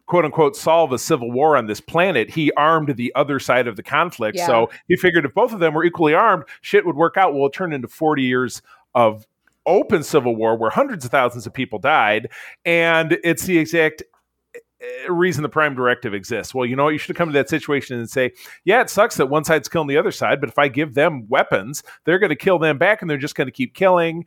[0.08, 3.76] quote unquote solve a civil war on this planet, he armed the other side of
[3.76, 4.38] the conflict.
[4.38, 4.48] Yeah.
[4.48, 7.34] So he figured if both of them were equally armed, shit would work out.
[7.34, 8.62] Well, it turned into 40 years
[8.96, 9.28] of
[9.65, 12.30] open civil war where hundreds of thousands of people died.
[12.65, 14.02] And it's the exact
[14.82, 16.56] uh, reason the prime directive exists.
[16.56, 16.93] Well, you know what?
[16.93, 18.32] You should have come to that situation and say,
[18.63, 21.28] yeah, it sucks that one side's killing the other side, but if I give them
[21.28, 24.26] weapons, they're going to kill them back and they're just going to keep killing.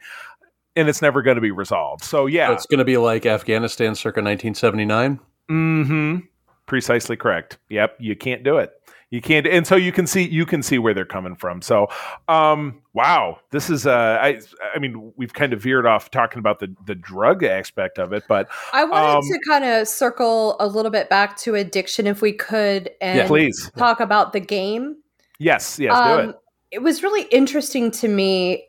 [0.76, 2.04] And it's never going to be resolved.
[2.04, 2.52] So, So yeah.
[2.52, 5.18] it's going to be like Afghanistan circa 1979.
[5.50, 6.16] Hmm
[6.66, 7.58] Precisely correct.
[7.68, 8.70] Yep, you can't do it.
[9.10, 11.62] You can't, and so you can see you can see where they're coming from.
[11.62, 11.88] So,
[12.28, 14.40] um, wow, this is uh, I
[14.72, 18.22] I mean, we've kind of veered off talking about the the drug aspect of it,
[18.28, 22.22] but i wanted Um, to kind of circle a little bit back to addiction if
[22.22, 24.94] we could and please, talk about the game
[25.40, 26.36] yes, yes, do Um, it.
[26.70, 28.68] It was really interesting to me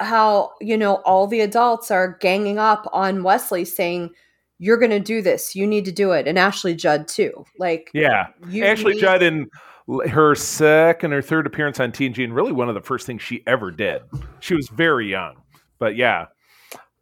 [0.00, 4.14] how, you know, all the adults are ganging up on Wesley saying,
[4.62, 5.56] You're going to do this.
[5.56, 6.28] You need to do it.
[6.28, 7.44] And Ashley Judd, too.
[7.58, 8.28] Like, Yeah,
[8.62, 9.50] Ashley need- Judd in
[10.08, 13.42] her second or third appearance on TNG, and really one of the first things she
[13.48, 14.02] ever did.
[14.38, 15.34] She was very young,
[15.80, 16.26] but yeah.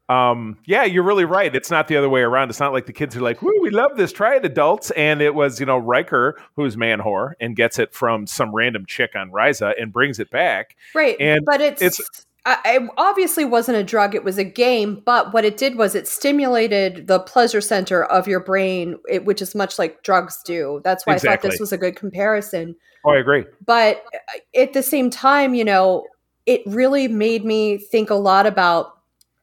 [0.09, 1.55] Um, yeah, you're really right.
[1.55, 2.49] It's not the other way around.
[2.51, 4.11] It's not like the kids are like, "Woo, we love this.
[4.13, 7.95] Try it, adults." And it was, you know, Riker who's man whore and gets it
[7.95, 10.75] from some random chick on Risa and brings it back.
[10.97, 11.17] Right.
[11.21, 15.03] and but it's, it's- it obviously wasn't a drug, it was a game.
[15.05, 19.43] But what it did was it stimulated the pleasure center of your brain, it, which
[19.43, 20.81] is much like drugs do.
[20.85, 22.75] That's why I thought this was a good comparison.
[23.05, 23.45] Oh, I agree.
[23.65, 26.05] but uh, at the same time you know
[26.45, 28.99] it really made me think a lot about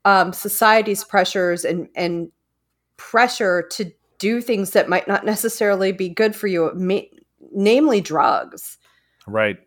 [0.06, 2.32] um, society's pressures and and
[2.98, 7.00] pressure to do things that might not necessarily be good for you ma-
[7.52, 8.78] namely drugs
[9.26, 9.58] Right.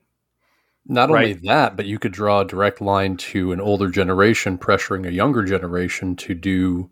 [0.86, 5.06] Not only that, but you could draw a direct line to an older generation pressuring
[5.06, 6.90] a younger generation to do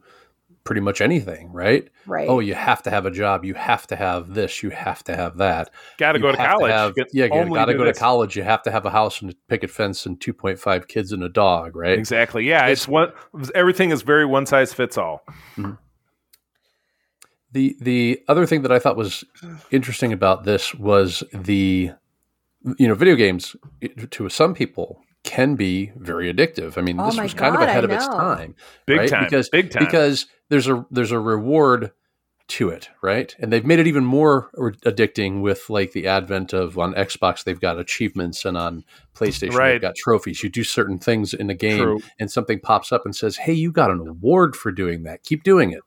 [0.62, 1.88] pretty much anything, right?
[2.07, 3.44] right Oh, you have to have a job.
[3.44, 4.62] You have to have this.
[4.62, 5.70] You have to have that.
[5.96, 6.70] Got to go to college.
[6.70, 8.37] have- yeah, you got to go to college.
[8.37, 11.29] You have to have a house and a picket fence and 2.5 kids and a
[11.31, 11.98] dog, right?
[11.98, 12.44] Exactly.
[12.46, 13.12] Yeah, This- it's one.
[13.55, 15.22] Everything is very one size fits all.
[15.57, 15.72] Mm-hmm.
[17.53, 19.24] The the other thing that I thought was
[19.70, 21.92] interesting about this was the
[22.78, 23.54] you know video games
[24.11, 26.78] to some people can be very addictive.
[26.78, 28.54] I mean, Oh this my was kind of ahead of its time,
[28.87, 29.09] Big right?
[29.09, 29.24] time.
[29.24, 29.85] Because Big time.
[29.85, 31.92] because there's a there's a reward
[32.48, 33.37] to it, right?
[33.38, 34.50] And they've made it even more
[34.87, 39.72] addicting with like the advent of on Xbox they've got achievements and on PlayStation Right.
[39.72, 40.42] they've got trophies.
[40.42, 42.00] You do certain things in a game True.
[42.18, 45.24] and something pops up and says, "Hey, you got an award for doing that.
[45.24, 45.81] Keep doing it."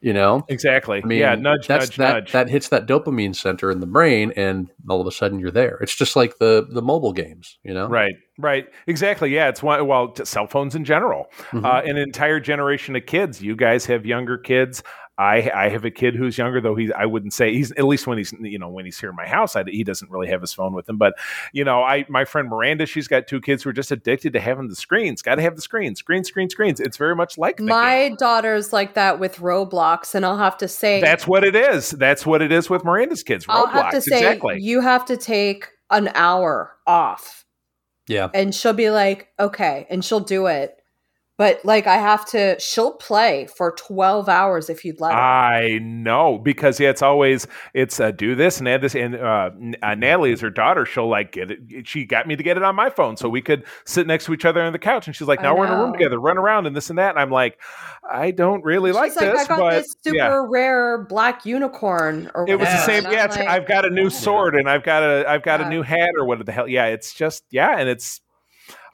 [0.00, 0.44] You know?
[0.48, 1.00] Exactly.
[1.02, 2.32] I mean, yeah, nudge, that's nudge, that, nudge.
[2.32, 5.78] That hits that dopamine center in the brain, and all of a sudden you're there.
[5.80, 7.88] It's just like the the mobile games, you know.
[7.88, 9.34] Right, right, exactly.
[9.34, 9.84] Yeah, it's one.
[9.86, 11.26] Well, cell phones in general.
[11.50, 11.64] Mhm.
[11.64, 13.42] Uh, an entire generation of kids.
[13.42, 14.84] You guys have younger kids.
[15.18, 18.06] I I have a kid who's younger, though he I wouldn't say he's at least
[18.06, 20.40] when he's you know when he's here in my house, I, he doesn't really have
[20.40, 20.96] his phone with him.
[20.96, 21.14] But
[21.52, 24.40] you know, I my friend Miranda, she's got two kids who are just addicted to
[24.40, 25.20] having the screens.
[25.20, 26.78] Got to have the screens, screen, screen, screens.
[26.78, 28.16] It's very much like the my game.
[28.16, 31.90] daughter's like that with roblox and i'll have to say That's what it is.
[31.90, 33.44] That's what it is with Miranda's kids.
[33.48, 34.58] i'll Roblox, have to say exactly.
[34.60, 37.44] you have to take an hour off
[38.06, 38.28] Yeah.
[38.34, 40.77] and she'll be like okay and she'll do it
[41.38, 45.18] but like I have to she'll play for 12 hours if you'd let her.
[45.18, 49.50] I know because yeah, it's always it's uh, do this and add this and uh,
[49.82, 50.84] uh, Natalie is her daughter.
[50.84, 51.86] She'll like get it.
[51.86, 54.34] She got me to get it on my phone so we could sit next to
[54.34, 55.06] each other on the couch.
[55.06, 57.10] And she's like, now we're in a room together, run around and this and that.
[57.10, 57.60] And I'm like,
[58.10, 60.44] I don't really like, She's like, this, I got but this super yeah.
[60.48, 63.04] rare black unicorn or It was the same.
[63.04, 65.82] Yeah, like, I've got a new sword and I've got a I've got a new
[65.82, 66.66] hat or what the hell.
[66.66, 68.20] Yeah, it's just yeah, and it's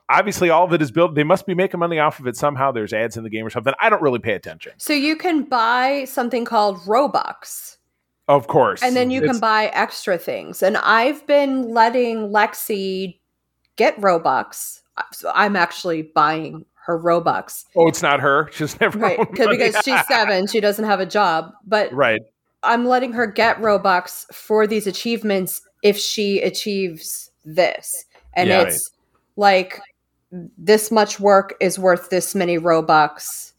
[0.08, 1.14] obviously all of it is built.
[1.14, 2.72] They must be making money off of it somehow.
[2.72, 3.72] There's ads in the game or something.
[3.80, 4.72] I don't really pay attention.
[4.78, 7.76] So you can buy something called Robux.
[8.26, 10.62] Of course, And then you It's- can buy extra things.
[10.62, 13.18] And I've been letting Lexi
[13.76, 14.80] get Robux.
[15.12, 17.64] So I'm actually buying her Robux.
[17.76, 18.48] Oh, it's not her.
[18.52, 19.18] She's never Right.
[19.18, 19.58] owned 'Cause- money.
[19.58, 21.52] Because she's seven, she doesn't have a job.
[21.66, 22.22] But right.
[22.62, 28.06] I'm letting her get Robux for these achievements if she achieves this.
[28.32, 28.62] And Yeah.
[28.62, 28.90] it's
[29.36, 29.80] like
[30.58, 33.52] this much work is worth this many Robux.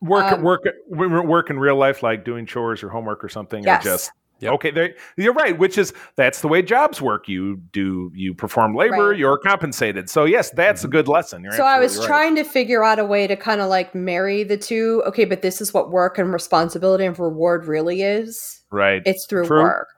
[0.00, 3.62] Work, Um, work, work in real life, like doing chores or homework or something.
[3.64, 3.80] Yes.
[3.80, 4.10] Or just
[4.40, 4.52] Yep.
[4.54, 4.94] okay.
[5.16, 5.56] You're right.
[5.56, 7.28] Which is that's the way jobs work.
[7.28, 9.18] You do you perform labor, Right.
[9.18, 10.10] you're compensated.
[10.10, 11.42] So yes, that's a good lesson.
[11.44, 12.06] You're so I was right.
[12.06, 15.02] trying to figure out a way to kind of like marry the two.
[15.06, 18.62] Okay, but this is what work and responsibility and reward really is.
[18.70, 19.02] right.
[19.06, 19.62] It's through True.
[19.62, 19.88] work.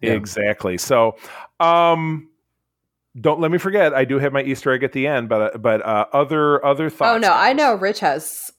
[0.00, 0.12] Yeah.
[0.12, 0.78] Exactly.
[0.78, 1.16] So,
[1.60, 2.28] um,
[3.20, 3.92] don't let me forget.
[3.94, 7.14] I do have my Easter egg at the end, but but uh, other other thoughts.
[7.14, 8.50] Oh no, I know Rich has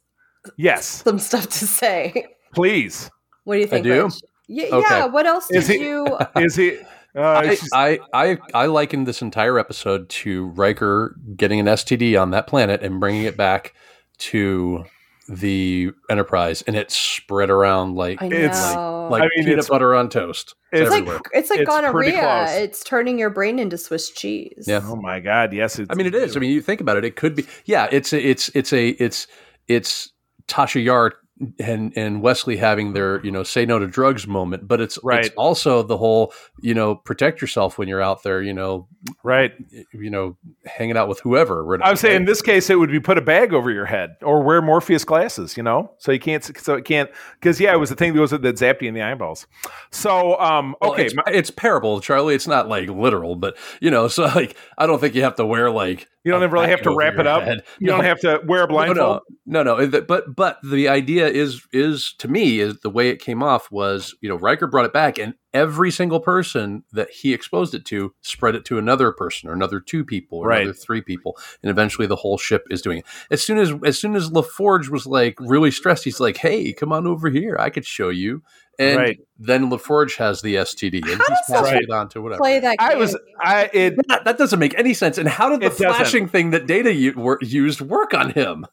[0.57, 2.25] Yes, some stuff to say.
[2.53, 3.09] please.
[3.45, 3.83] What do you think?
[3.85, 4.03] do?
[4.05, 4.13] Rich?
[4.49, 4.79] Y- Okay.
[4.89, 5.05] Yeah.
[5.05, 6.17] What else did Is he- you?
[6.35, 6.77] Is he?
[7.15, 12.19] Uh, I, she's- I, I I likened this entire episode to Riker getting an STD
[12.21, 13.73] on that planet and bringing it back
[14.19, 14.83] to
[15.29, 19.07] the Enterprise, and it spread around like It's- know.
[19.09, 20.55] like I mean, peanut it's- butter on toast.
[20.71, 22.47] It's, it's it's like it's like It's gonorrhea.
[22.61, 24.65] It's turning your brain into Swiss cheese.
[24.67, 24.81] Yeah.
[24.83, 25.53] oh my God!
[25.53, 26.35] Yes, it's, I mean, it is.
[26.35, 27.05] I mean, you think about it.
[27.05, 27.45] It could be.
[27.65, 29.27] Yeah, it's a, it's it's a it's
[29.67, 30.11] it's
[30.47, 31.13] Tasha Yar
[31.59, 35.25] and and Wesley having their you know say no to drugs moment, but it's Right.
[35.25, 38.41] it's also the whole you know protect yourself when you're out there.
[38.41, 38.87] You know,
[39.23, 39.53] right.
[39.93, 41.81] you know, hanging out with whoever.
[41.83, 44.15] I would say in this case, it would be put a bag over your head
[44.21, 45.57] or wear Morpheus glasses.
[45.57, 46.43] You know, so you can't.
[46.57, 48.93] So it can't because yeah, it was the thing that was that zapped you in
[48.93, 49.47] the eyeballs.
[49.91, 52.35] So um, Well, okay, it's, my- it's parable, Charlie.
[52.35, 55.45] It's not like literal, but you know, so like I don't think you have to
[55.45, 57.43] wear like you don't a really have to wrap it up.
[57.43, 57.63] head.
[57.79, 59.21] You don't have to wear a blindfold.
[59.45, 60.01] No, no, no, no.
[60.01, 64.15] But but the idea is is to me is the way it came off was
[64.21, 68.13] you know Riker brought it back, and every single person that he exposed it to
[68.21, 70.61] spread it to another person or another two people or Right.
[70.63, 73.05] another three people, and eventually the whole ship is doing it.
[73.31, 76.91] As soon as as soon as LaForge was like really stressed, he's like, "Hey, come
[76.91, 78.41] on over here, I could show you."
[78.79, 79.19] And Right.
[79.37, 82.39] then LaForge has the STD, and How he's does passing LaForge it on to whatever.
[82.39, 82.75] Play that.
[82.79, 85.19] I was I it That, that doesn't make any sense.
[85.19, 85.85] And how did the It doesn't.
[85.93, 88.65] flashing thing that Data u- wor- used work on him?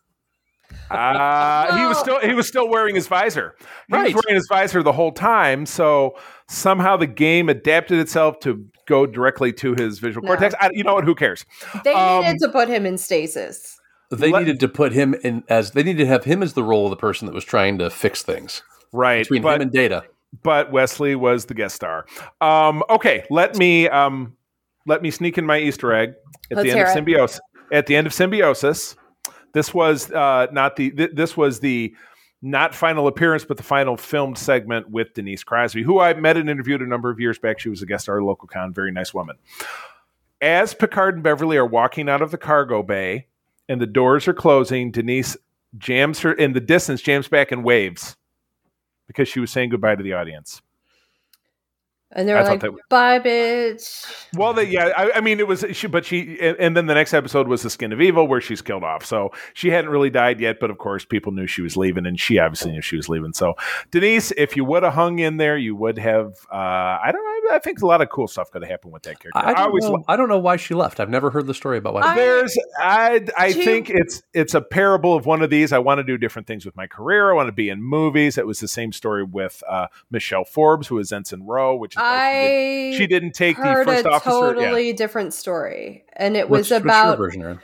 [0.90, 3.55] Uh, he was still he was still wearing his visor.
[3.88, 4.14] He Right.
[4.14, 5.66] was wearing his visor the whole time.
[5.66, 6.16] So
[6.50, 10.28] somehow the game adapted itself to go directly to his visual No.
[10.34, 10.54] cortex.
[10.60, 11.04] I, you know what?
[11.04, 11.46] Who cares?
[11.84, 13.78] They um, needed to put him in stasis.
[14.10, 16.64] They Let- needed to put him in as they needed to have him as the
[16.64, 19.22] role of the person that was trying to fix things Right.
[19.22, 20.02] between but him and Data.
[20.42, 22.06] but Wesley was the guest star.
[22.40, 24.36] Um, okay, let me um,
[24.86, 26.14] let me sneak in my Easter egg
[26.50, 27.40] at Let's the end of symbiosis.
[27.70, 28.96] At the end of symbiosis,
[29.54, 31.94] this was uh, not the th- this was the
[32.42, 36.48] not final appearance, but the final filmed segment with Denise Crosby, who I met and
[36.48, 37.59] interviewed a number of years back.
[37.59, 39.37] She was a guest at local con, very nice woman.
[40.40, 43.26] As Picard and Beverly are walking out of the cargo bay
[43.68, 45.37] and the doors are closing, Denise
[45.76, 48.16] jams her in the distance, jams back and waves
[49.07, 50.62] because she was saying goodbye to the audience.
[52.12, 55.87] And they were like, "Bye, bitch." Well, the, yeah, I, I mean, it was she,
[55.87, 58.61] but she, and, and then the next episode was the Skin of Evil, where she's
[58.61, 59.05] killed off.
[59.05, 62.18] So she hadn't really died yet, but of course, people knew she was leaving, and
[62.18, 63.33] she obviously knew she was leaving.
[63.33, 63.55] So
[63.92, 66.35] Denise, if you would have hung in there, you would have.
[66.53, 67.39] Uh, I don't know.
[67.50, 69.38] I think a lot of cool stuff could have happened with that character.
[69.38, 69.84] I, don't always.
[69.84, 71.00] know, I don't know why she left.
[71.00, 72.02] I've never heard the story about why.
[72.02, 75.72] I- There's, I, I She- think it's it's a parable of one of these.
[75.72, 77.30] I want to do different things with my career.
[77.30, 78.38] I want to be in movies.
[78.38, 82.00] It was the same story with uh, Michelle Forbes, who was Ensign Ro, which is
[82.00, 82.46] why she,
[82.88, 84.30] did, I she didn't take the first a officer.
[84.30, 84.40] yeah.
[84.53, 87.61] totally different story, and it what's, was what's your about version,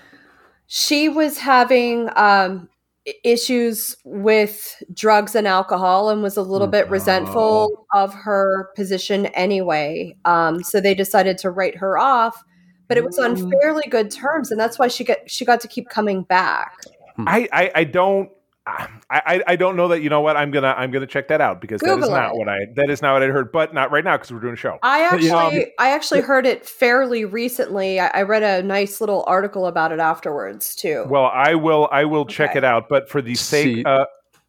[0.67, 2.76] she was having um, i-
[3.25, 8.03] issues with drugs and alcohol and was a little bit resentful Oh.
[8.03, 10.17] of her position anyway.
[10.25, 12.43] Um, so they decided to write her off,
[12.89, 13.53] but it was on Mm.
[13.61, 16.75] fairly good terms, and that's why she got she got to keep coming back.
[17.19, 18.29] I, I, I don't.
[18.67, 21.41] I, I, I don't know that you know what I'm gonna I'm gonna check that
[21.41, 22.37] out because that is not it.
[22.37, 24.55] what I that is not what I heard, but not right now because we're doing
[24.55, 24.79] a show.
[24.83, 28.01] I actually, Um, I actually heard it fairly recently.
[28.01, 31.05] I, I read a nice little article about it afterwards too.
[31.09, 34.07] Well, I will I will check it out, but for the sake, See, uh,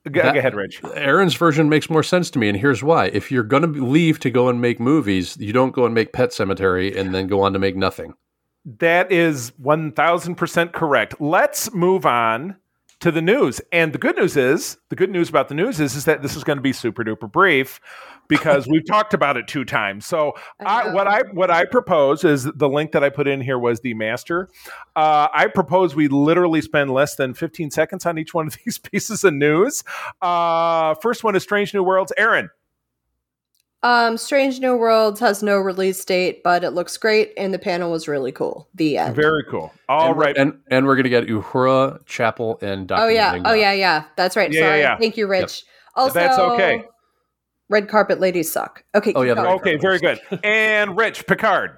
[0.09, 0.81] go, that- go ahead, Rich.
[0.95, 4.19] Aaron's version makes more sense to me, and here's why: if you're going to leave
[4.21, 7.41] to go and make movies, you don't go and make Pet Sematary and then go
[7.41, 8.15] on to make nothing.
[8.79, 11.21] That is 1000% correct.
[11.21, 12.57] Let's move on
[12.99, 13.61] to the news.
[13.71, 16.35] And the good news is, the good news about the news is, is that this
[16.35, 17.79] is going to be super duper brief
[18.27, 20.05] because we've talked about it two times.
[20.05, 23.41] So I I, what I what I propose is the link that I put in
[23.41, 24.49] here was the master.
[24.95, 28.77] Uh, I propose we literally spend less than 15 seconds on each one of these
[28.77, 29.83] pieces of news.
[30.21, 32.13] Uh, first one is Strange New Worlds.
[32.17, 32.49] Aaron,
[33.83, 37.91] Um, Strange New Worlds has no release date, but it looks great, and the panel
[37.91, 38.67] was really cool.
[38.73, 39.15] The end.
[39.15, 39.71] very cool.
[39.87, 40.37] All and, right.
[40.37, 43.03] and and we're going to get Uhura, Chapel, and Dr.
[43.03, 43.43] oh yeah, Mbenga.
[43.45, 44.03] oh yeah, yeah.
[44.15, 44.51] That's right.
[44.51, 44.79] Yeah, yeah, Sorry.
[44.81, 44.97] yeah.
[44.97, 45.63] Thank you, Rich.
[45.95, 46.83] Also, That's okay.
[47.69, 48.83] Red carpet ladies suck.
[48.95, 49.13] Okay.
[49.13, 49.47] Oh, yeah, the going.
[49.47, 50.19] red Okay, very good.
[50.43, 51.77] And Rich Picard.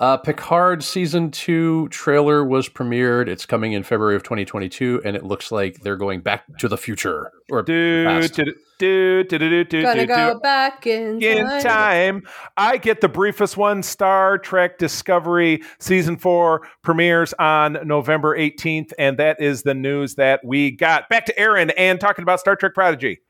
[0.00, 3.28] Uh, Picard season two trailer was premiered.
[3.28, 6.78] It's coming in February of 2022, and it looks like they're going back to the
[6.78, 7.30] future.
[7.50, 8.32] Or Do past.
[8.32, 8.44] do
[8.78, 10.40] do do do do Gonna do go do.
[10.40, 11.60] back in, In time.
[11.60, 12.22] time,
[12.56, 13.82] I get the briefest one.
[13.82, 20.40] Star Trek Discovery season four premieres on November 18th, and that is the news that
[20.42, 21.10] we got.
[21.10, 23.20] Back to Aaron and talking about Star Trek Prodigy.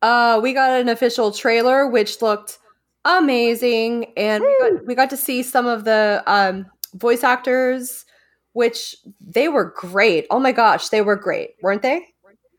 [0.00, 2.58] Uh, we got an official trailer which looked
[3.04, 8.04] amazing, and we got we got to see some of the um, voice actors,
[8.52, 10.26] which they were great.
[10.30, 12.06] Oh my gosh, they were great, weren't they?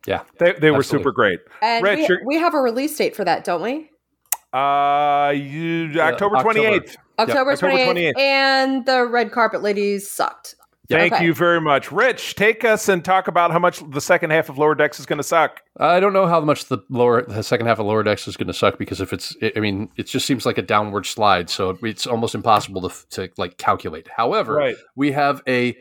[0.05, 1.03] Yeah they, they were Absolutely.
[1.03, 1.39] super great.
[1.61, 3.89] And Rich, we, we have a release date for that, don't we?
[4.51, 6.59] Uh, you, October October.
[6.59, 6.95] 28th.
[7.19, 8.19] October October 28th, 28th.
[8.19, 10.55] And the red carpet ladies sucked.
[10.89, 11.23] Thank Okay.
[11.25, 11.91] you very much.
[11.93, 15.05] Rich, take us and talk about how much the second half of Lower Decks is
[15.05, 15.61] going to suck.
[15.79, 18.47] I don't know how much the lower, the second half of Lower Decks is going
[18.47, 21.77] to suck because if it's, I mean, it just seems like a downward slide, so
[21.83, 24.09] it's almost impossible to, to like calculate.
[24.13, 24.75] However, Right.
[24.95, 25.77] we have a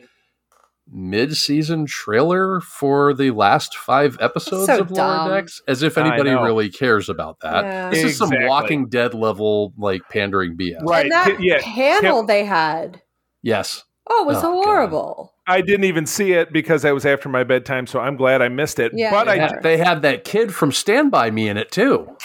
[0.91, 5.29] mid-season trailer for the last five episodes So of Lower.
[5.29, 7.63] Decks, as if anybody really cares about that.
[7.65, 7.89] Yeah.
[7.89, 10.81] This is some Walking Dead level like pandering BS.
[10.83, 11.03] Right.
[11.03, 11.59] And that Yeah.
[11.61, 13.01] panel they had,
[13.41, 13.83] Yes.
[14.09, 14.65] Oh, it was Oh, God.
[14.65, 15.33] horrible.
[15.47, 18.47] I didn't even see it because I was after my bedtime, so I'm glad I
[18.49, 18.91] missed it.
[18.95, 19.59] Yeah, but They I yeah.
[19.61, 22.15] they had that kid from Stand By Me in it too.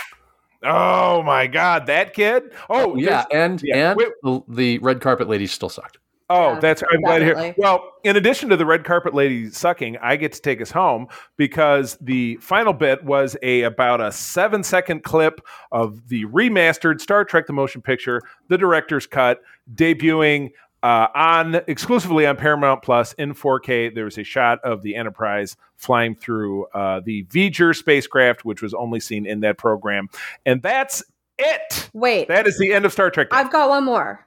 [0.62, 2.44] Oh my god, that kid!
[2.68, 3.90] Oh yeah, and yeah.
[3.90, 4.08] and Wait.
[4.22, 5.98] the, the red carpet ladies still sucked.
[6.30, 7.54] Oh, Yeah, that's I'm glad to hear.
[7.56, 11.06] Well, in addition to the red carpet lady sucking, I get to take us home
[11.38, 15.40] because the final bit was a about a seven second clip
[15.72, 19.40] of the remastered Star Trek: The Motion Picture, the director's cut,
[19.74, 20.50] debuting
[20.82, 23.94] uh, on exclusively on Paramount Plus in 4K.
[23.94, 28.74] There was a shot of the Enterprise flying through uh, the Voyager spacecraft, which was
[28.74, 30.08] only seen in that program,
[30.46, 31.02] and that's
[31.38, 31.88] it.
[31.92, 33.30] Wait, That is the end of Star Trek.
[33.30, 33.36] Day.
[33.36, 34.26] I've got one more.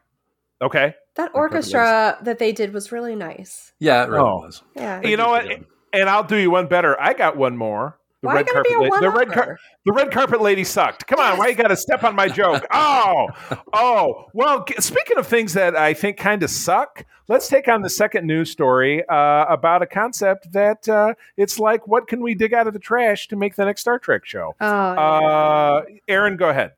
[0.61, 0.93] Okay.
[1.15, 3.73] That orchestra that they did was really nice.
[3.79, 4.35] Yeah, it really Oh.
[4.37, 4.63] was.
[4.75, 5.01] Yeah.
[5.01, 5.45] You know what?
[5.91, 6.99] And I'll do you one better.
[7.01, 7.97] I got one more.
[8.21, 9.59] The Why gotta be a la- the red one-upper?
[9.83, 11.07] the red carpet lady sucked.
[11.07, 12.63] Come on, why you got to step on my joke?
[12.73, 13.27] Oh,
[13.73, 14.27] oh.
[14.33, 18.27] Well, speaking of things that I think kind of suck, let's take on the second
[18.27, 22.67] news story uh, about a concept that uh, it's like, what can we dig out
[22.67, 24.55] of the trash to make the next Star Trek show?
[24.61, 24.65] Oh.
[24.67, 26.73] Uh, Aaron, go ahead.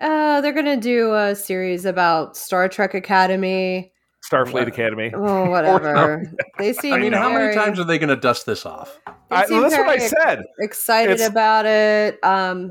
[0.00, 3.92] Uh, they're gonna do a series about Star Trek Academy.
[4.30, 4.68] Starfleet What?
[4.68, 5.10] Academy.
[5.20, 6.22] Oh, whatever.
[6.58, 6.92] they seem.
[6.94, 8.98] I mean, how many times are they going to dust this off?
[9.32, 10.42] I, seem that's what I said.
[10.60, 12.18] Excited It's- about it.
[12.24, 12.70] Um,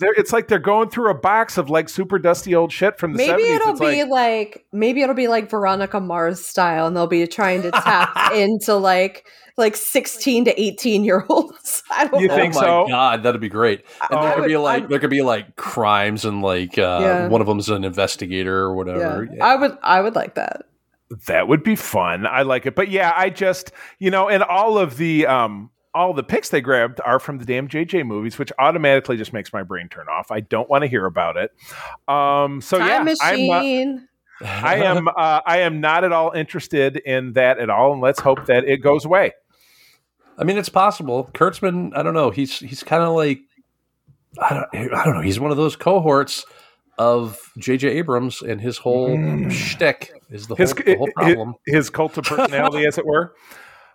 [0.00, 3.18] it's like they're going through a box of like super dusty old shit from the
[3.18, 3.56] maybe 70s.
[3.56, 7.26] it'll It's be like, like, maybe it'll be like Veronica Mars style, and they'll be
[7.26, 11.82] trying to tap into like like sixteen to eighteen year olds.
[11.90, 12.18] I don't know.
[12.20, 12.34] You know.
[12.36, 12.86] think oh my so?
[12.88, 13.84] god, that'd be great.
[14.10, 16.98] And I there could be like I'm- there could be like crimes and like uh,
[17.02, 17.28] Yeah.
[17.28, 19.28] one of them's an investigator or whatever.
[19.32, 19.44] Yeah.
[19.44, 19.76] I would.
[19.82, 20.62] I would like that.
[21.26, 22.26] That would be fun.
[22.26, 22.74] I like it.
[22.74, 26.60] But yeah, I just, you know, and all of the um all the picks they
[26.60, 30.30] grabbed are from the damn JJ movies, which automatically just makes my brain turn off.
[30.30, 31.50] I don't want to hear about it.
[32.06, 33.98] Um so Time yeah, I'm uh.
[34.42, 38.20] I am uh, I am not at all interested in that at all and let's
[38.20, 39.32] hope that it goes away.
[40.38, 41.28] I mean, it's possible.
[41.34, 42.30] Kurtzman, I don't know.
[42.30, 43.40] He's he's kind of like
[44.38, 45.20] I don't I don't know.
[45.20, 46.46] He's one of those cohorts
[47.00, 47.88] of J.J.
[47.88, 49.50] Abrams, and his whole mm.
[49.50, 51.54] shtick is the whole, His the whole problem.
[51.64, 53.34] his cult of personality as it were.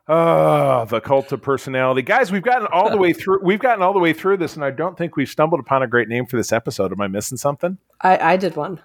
[0.08, 2.02] Oh, the cult of personality.
[2.02, 4.66] Guys, we've gotten all the way through we've gotten all the way through this and
[4.66, 6.92] I don't think we've stumbled upon a great name for this episode.
[6.92, 7.78] Am I missing something?
[8.02, 8.82] I, I did one.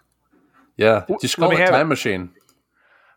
[0.76, 1.88] yeah, just let call me it have Time it.
[1.88, 2.30] Machine.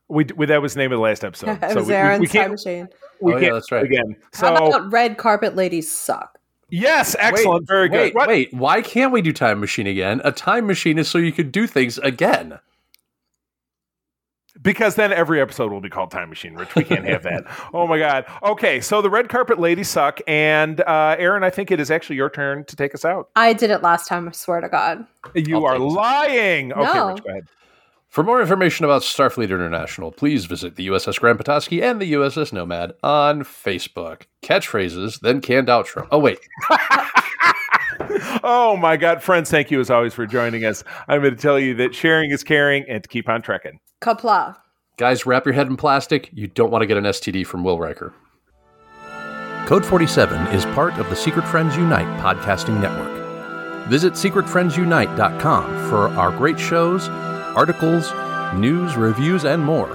[0.08, 1.50] We, we that was the name of the last episode.
[1.64, 2.88] it so was we, we- Aaron's we time machine.
[3.20, 3.84] we Oh, yeah, can't that's right.
[3.84, 4.16] again.
[4.32, 6.40] so, How So about red carpet ladies suck?
[6.76, 7.98] Yes, excellent, very good.
[8.00, 8.28] Wait, What?
[8.28, 10.22] wait, why can't we do time machine again?
[10.24, 12.58] A time machine is so you could do things again.
[14.62, 16.76] Because then every episode will be called Time Machine, Rich.
[16.76, 17.44] We can't have that.
[17.74, 18.26] oh my God.
[18.44, 22.16] Okay, so the red carpet ladies suck, and uh, Aaron, I think it is actually
[22.18, 23.30] your turn to take us out.
[23.36, 24.28] I did it last time.
[24.28, 25.06] I swear to God.
[25.36, 25.94] You I'll are take this.
[25.94, 26.74] lying.
[26.74, 27.08] Okay, No.
[27.10, 27.48] Rich, go ahead.
[28.14, 32.54] For more information about Starfleet International, please visit the USS Grand Petoskey and the USS
[32.54, 34.28] Nomad on Facebook.
[34.44, 36.08] Catchphrases, then canned outro.
[36.12, 36.38] Oh, wait.
[38.46, 39.50] Oh my God, friends!
[39.50, 40.84] Thank you as always for joining us.
[41.08, 43.80] I'm going to tell you that sharing is caring, and to keep on trekking.
[44.02, 44.58] Qapla'.
[44.98, 46.30] Guys, wrap your head in plastic.
[46.34, 48.14] You don't want to get an STD from Will Riker.
[49.68, 53.88] Code 47 is part of the Secret Friends Unite podcasting network.
[53.88, 57.08] Visit secretfriendsunite.com for our great shows,
[57.56, 58.12] articles,
[58.56, 59.90] news, reviews, and more.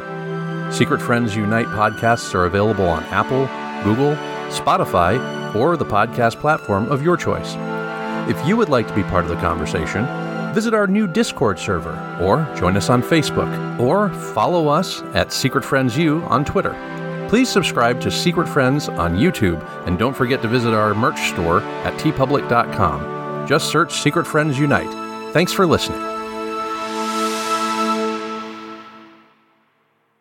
[0.71, 3.47] Secret Friends Unite podcasts are available on Apple,
[3.85, 4.15] Google,
[4.51, 7.55] Spotify, or the podcast platform of your choice.
[8.29, 10.07] If you would like to be part of the conversation,
[10.55, 15.65] visit our new Discord server, or join us on Facebook, or follow us at Secret
[15.65, 16.75] Friends U on Twitter.
[17.29, 21.61] Please subscribe to Secret Friends on YouTube, and don't forget to visit our merch store
[21.61, 23.47] at teepublic.com.
[23.47, 24.91] Just search Secret Friends Unite.
[25.33, 26.18] Thanks for listening.